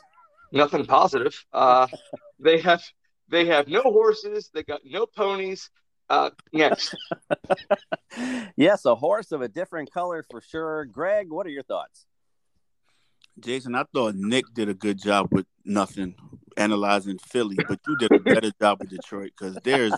[0.51, 1.45] Nothing positive.
[1.53, 1.87] Uh,
[2.39, 2.83] they have
[3.29, 4.49] they have no horses.
[4.53, 5.69] They got no ponies.
[6.09, 6.95] Uh, next.
[8.55, 10.85] yes, a horse of a different color for sure.
[10.85, 12.05] Greg, what are your thoughts?
[13.39, 16.15] Jason, I thought Nick did a good job with nothing
[16.55, 19.93] analyzing Philly, but you did a better job with Detroit because there's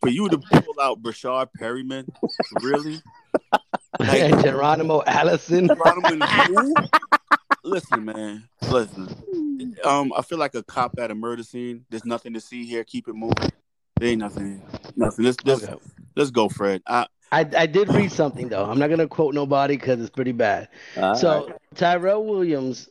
[0.00, 2.06] for you to pull out Breshad Perryman,
[2.60, 3.00] really?
[4.00, 5.68] Like, and Geronimo Allison.
[5.68, 6.26] Geronimo
[7.64, 8.48] listen, man.
[8.68, 9.08] Listen.
[9.84, 11.84] Um, I feel like a cop at a murder scene.
[11.88, 12.82] There's nothing to see here.
[12.84, 13.50] Keep it moving.
[13.98, 14.62] There ain't nothing.
[14.96, 15.24] Nothing.
[15.24, 15.74] Let's let's, okay.
[16.16, 16.82] let's go, Fred.
[16.86, 18.64] I, I I did read something though.
[18.64, 20.68] I'm not gonna quote nobody because it's pretty bad.
[20.94, 21.52] So.
[21.74, 22.88] Tyrell Williams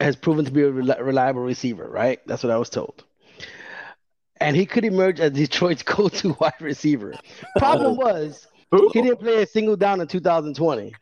[0.00, 2.20] has proven to be a reliable receiver, right?
[2.26, 3.04] That's what I was told.
[4.40, 7.14] And he could emerge as Detroit's go-to wide receiver.
[7.58, 8.46] Problem was
[8.92, 10.92] he didn't play a single down in 2020.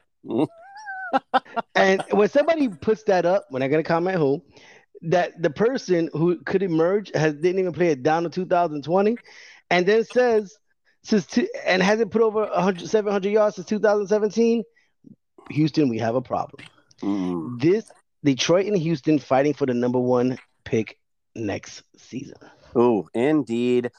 [1.75, 4.43] And when somebody puts that up, when I get a comment who,
[5.03, 9.17] that the person who could emerge has didn't even play it down to 2020,
[9.71, 10.57] and then says
[11.03, 14.63] since t- and hasn't put over 100 700 yards since 2017.
[15.51, 16.65] Houston, we have a problem.
[17.03, 17.61] Mm.
[17.61, 17.91] This
[18.25, 20.99] Detroit and Houston fighting for the number one pick
[21.35, 22.37] next season.
[22.75, 23.91] Oh, indeed.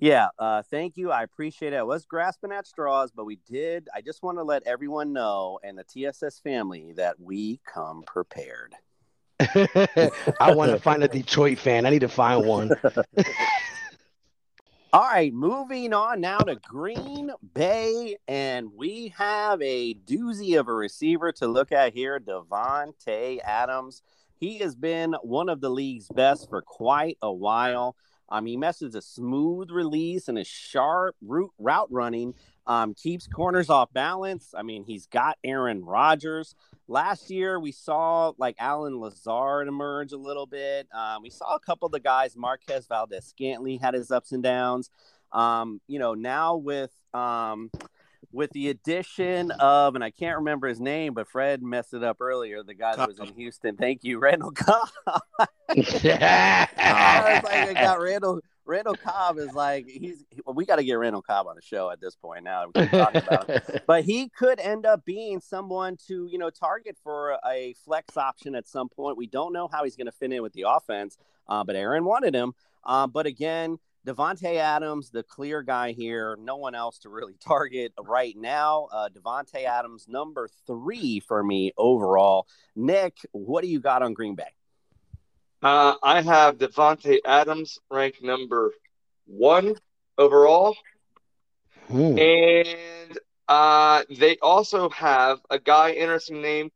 [0.00, 1.10] Yeah, uh, thank you.
[1.10, 1.76] I appreciate it.
[1.76, 3.86] I was grasping at straws, but we did.
[3.94, 8.74] I just want to let everyone know and the TSS family that we come prepared.
[9.40, 11.84] I want to find a Detroit fan.
[11.84, 12.70] I need to find one.
[14.94, 20.72] All right, moving on now to Green Bay, and we have a doozy of a
[20.72, 24.00] receiver to look at here, Davante Adams.
[24.38, 27.96] He has been one of the league's best for quite a while.
[28.30, 32.34] Um, he messes a smooth release and a sharp route route running.
[32.66, 34.54] Um, keeps corners off balance.
[34.56, 36.54] I mean, he's got Aaron Rodgers.
[36.86, 40.86] Last year, we saw like Allen Lazard emerge a little bit.
[40.92, 44.90] Um, we saw a couple of the guys, Marquez Valdes-Scantling had his ups and downs.
[45.32, 47.70] Um, you know, now with um,
[48.32, 52.20] with the addition of, and I can't remember his name, but Fred messed it up
[52.20, 52.62] earlier.
[52.62, 53.76] The guy that was in Houston.
[53.76, 54.88] Thank you, Randall Cobb.
[55.74, 60.76] yeah, I was like, I got Randall Randall Cobb is like he's well, we got
[60.76, 62.66] to get Randall Cobb on the show at this point now.
[63.86, 68.54] but he could end up being someone to you know target for a flex option
[68.54, 69.16] at some point.
[69.16, 71.18] We don't know how he's going to fit in with the offense,
[71.48, 72.52] uh, but Aaron wanted him.
[72.84, 76.36] Uh, but again, Davante Adams, the clear guy here.
[76.40, 78.88] No one else to really target right now.
[78.92, 82.46] Uh, Davante Adams, number three for me overall.
[82.74, 84.44] Nick, what do you got on Green Bay?
[85.62, 88.72] Uh, I have Davante Adams ranked number
[89.26, 89.74] one
[90.16, 90.74] overall,
[91.94, 92.16] Ooh.
[92.16, 96.70] and uh, they also have a guy interesting name.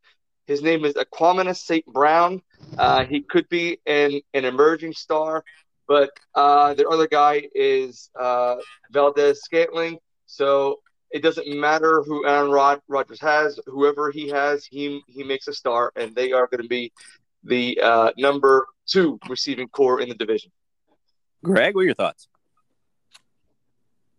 [0.46, 1.86] His name is Equanimeous St.
[1.86, 2.42] Brown.
[2.76, 5.44] Uh, he could be an, an emerging star,
[5.86, 8.56] but uh, the other guy is uh,
[8.90, 9.98] Valdes-Scantling.
[10.26, 10.80] So
[11.10, 15.52] it doesn't matter who Aaron Rod- Rodgers has, whoever he has, he he makes a
[15.52, 16.92] star, and they are going to be
[17.44, 20.50] the uh, number two receiving core in the division.
[21.42, 22.28] Greg, what are your thoughts?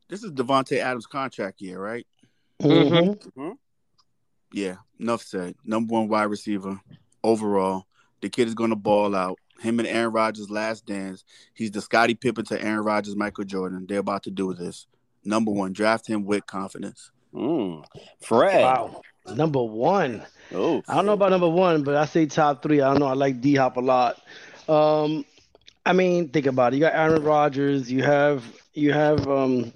[0.08, 2.06] This is Davante Adams' contract year, right?
[2.62, 3.40] Mm-hmm.
[3.40, 3.52] mm-hmm.
[4.54, 5.56] Yeah, enough said.
[5.66, 6.80] Number one wide receiver
[7.24, 7.86] overall.
[8.22, 9.40] The kid is going to ball out.
[9.60, 11.24] Him and Aaron Rodgers' last dance.
[11.54, 13.86] He's the Scottie Pippen to Aaron Rodgers, Michael Jordan.
[13.88, 14.88] They're about to do this.
[15.24, 17.12] Number one, draft him with confidence.
[17.34, 17.84] Mm.
[18.22, 18.62] Fred.
[18.62, 19.02] Wow.
[19.34, 20.24] Number one.
[20.54, 22.82] Oh, I don't know about number one, but I say top three.
[22.82, 23.08] I don't know.
[23.08, 24.22] I like D Hop a lot.
[24.70, 25.26] Um,
[25.86, 26.78] I mean, think about it.
[26.78, 27.92] You got Aaron Rodgers.
[27.92, 28.44] You have
[28.74, 29.74] you have um,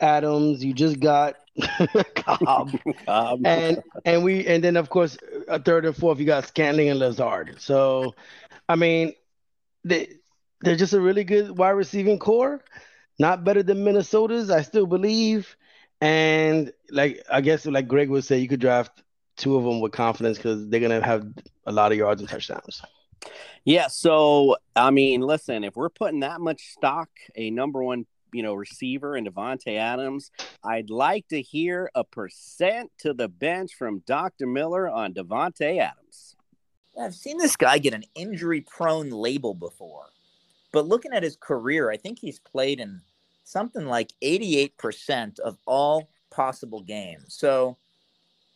[0.00, 0.64] Adams.
[0.64, 1.36] You just got
[2.14, 2.70] Cobb.
[3.06, 3.40] Cobb.
[3.44, 5.18] and and we and then of course
[5.48, 6.18] a third and fourth.
[6.18, 7.56] You got Scantling and Lazard.
[7.58, 8.14] So,
[8.68, 9.14] I mean,
[9.84, 10.08] they
[10.60, 12.62] they're just a really good wide receiving core.
[13.18, 15.56] Not better than Minnesota's, I still believe.
[16.00, 19.02] And like I guess like Greg would say, you could draft
[19.36, 21.26] two of them with confidence because they're gonna have
[21.66, 22.82] a lot of yards and touchdowns.
[23.64, 28.42] Yeah, so I mean, listen, if we're putting that much stock, a number one, you
[28.42, 30.30] know, receiver in Davante Adams,
[30.62, 34.46] I'd like to hear a percent to the bench from Dr.
[34.46, 36.33] Miller on Davante Adams.
[37.00, 40.06] I've seen this guy get an injury prone label before.
[40.72, 43.00] But looking at his career, I think he's played in
[43.44, 47.34] something like 88% of all possible games.
[47.34, 47.76] So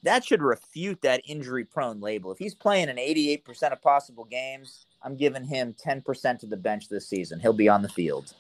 [0.03, 2.33] that should refute that injury prone label.
[2.33, 6.89] If he's playing in 88% of possible games, I'm giving him 10% of the bench
[6.89, 7.41] this season.
[7.41, 8.35] He'll be on the field.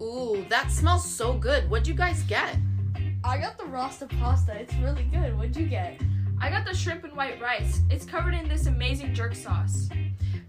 [0.00, 1.68] Ooh, that smells so good.
[1.68, 2.56] What'd you guys get?
[3.24, 4.54] I got the Rasta pasta.
[4.54, 5.36] It's really good.
[5.36, 6.00] What'd you get?
[6.40, 7.80] I got the shrimp and white rice.
[7.90, 9.88] It's covered in this amazing jerk sauce.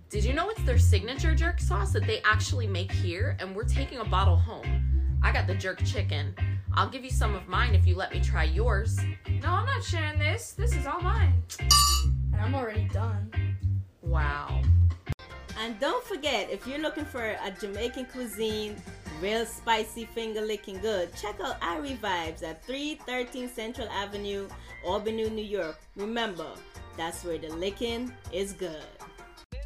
[0.10, 3.36] Did you know it's their signature jerk sauce that they actually make here?
[3.40, 5.20] And we're taking a bottle home.
[5.24, 6.36] I got the jerk chicken.
[6.76, 9.00] I'll give you some of mine if you let me try yours.
[9.42, 10.52] No, I'm not sharing this.
[10.52, 11.34] This is all mine.
[11.60, 13.32] And I'm already done.
[14.04, 14.62] Wow.
[15.60, 18.76] And don't forget, if you're looking for a Jamaican cuisine,
[19.22, 24.48] real spicy finger licking good, check out Irie Vibes at 313 Central Avenue,
[24.86, 25.80] Albany, New York.
[25.96, 26.48] Remember,
[26.98, 28.84] that's where the licking is good.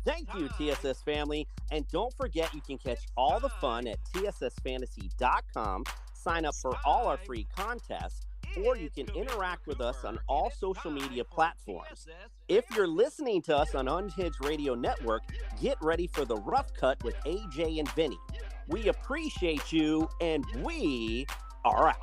[0.06, 1.48] Thank you, TSS family.
[1.72, 5.86] And don't forget, you can catch all the fun at TSSFantasy.com.
[6.14, 8.26] Sign up for all our free contests,
[8.66, 12.08] or you can interact with us on all social media platforms.
[12.48, 15.24] If you're listening to us on Unhinged Radio Network,
[15.62, 18.20] get ready for the rough cut with AJ and Vinny.
[18.68, 21.26] We appreciate you, and we
[21.66, 21.96] are out.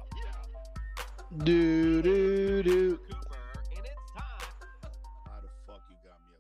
[1.45, 2.99] Do do do.
[4.15, 6.37] How the fuck you got me?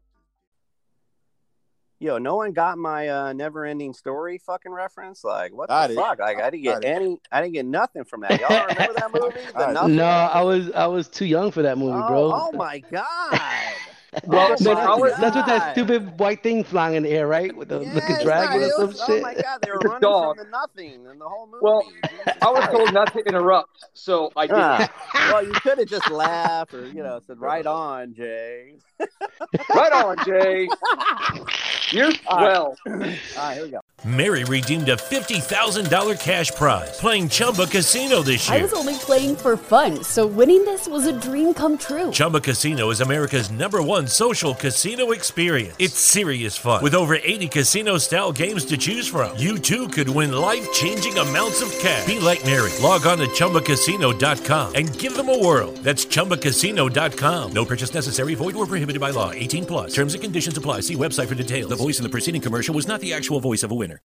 [2.01, 5.23] Yo, no one got my uh, never-ending story fucking reference.
[5.25, 5.95] Like, what the Got it.
[5.97, 6.19] fuck?
[6.19, 6.89] Like, I didn't get Got it.
[6.89, 7.19] any.
[7.31, 8.41] I didn't get nothing from that.
[8.41, 9.47] Y'all remember that movie?
[9.47, 9.75] The Got it.
[9.75, 9.97] Nothing?
[9.97, 12.33] No, I was I was too young for that movie, oh, bro.
[12.35, 13.41] oh my god!
[14.25, 14.77] Well, oh that's, with-
[15.21, 15.47] that's with God.
[15.47, 17.55] that stupid white thing flying in the air, right?
[17.55, 19.19] With the looking dragon it or some was- oh shit.
[19.19, 20.37] Oh my god, they were It's a running dog.
[20.37, 21.59] from the nothing in the whole movie.
[21.63, 21.89] Well,
[22.43, 24.91] I was told not to interrupt, so I did.
[25.15, 28.75] Well, you could have just laughed or you know said, "Right on, Jay."
[29.75, 30.69] right on, Jay.
[31.93, 32.77] You're well.
[32.87, 33.81] All right, here we go.
[34.05, 38.59] Mary redeemed a $50,000 cash prize playing Chumba Casino this year.
[38.59, 42.11] I was only playing for fun, so winning this was a dream come true.
[42.11, 45.75] Chumba Casino is America's number one social casino experience.
[45.79, 46.83] It's serious fun.
[46.83, 51.19] With over 80 casino style games to choose from, you too could win life changing
[51.19, 52.07] amounts of cash.
[52.07, 52.73] Be like Mary.
[52.83, 55.73] Log on to chumbacasino.com and give them a whirl.
[55.83, 57.53] That's chumbacasino.com.
[57.53, 59.33] No purchase necessary, void or prohibited by law.
[59.33, 59.93] 18 plus.
[59.93, 60.81] Terms and conditions apply.
[60.81, 61.69] See website for details.
[61.69, 64.01] The voice in the preceding commercial was not the actual voice of a winner.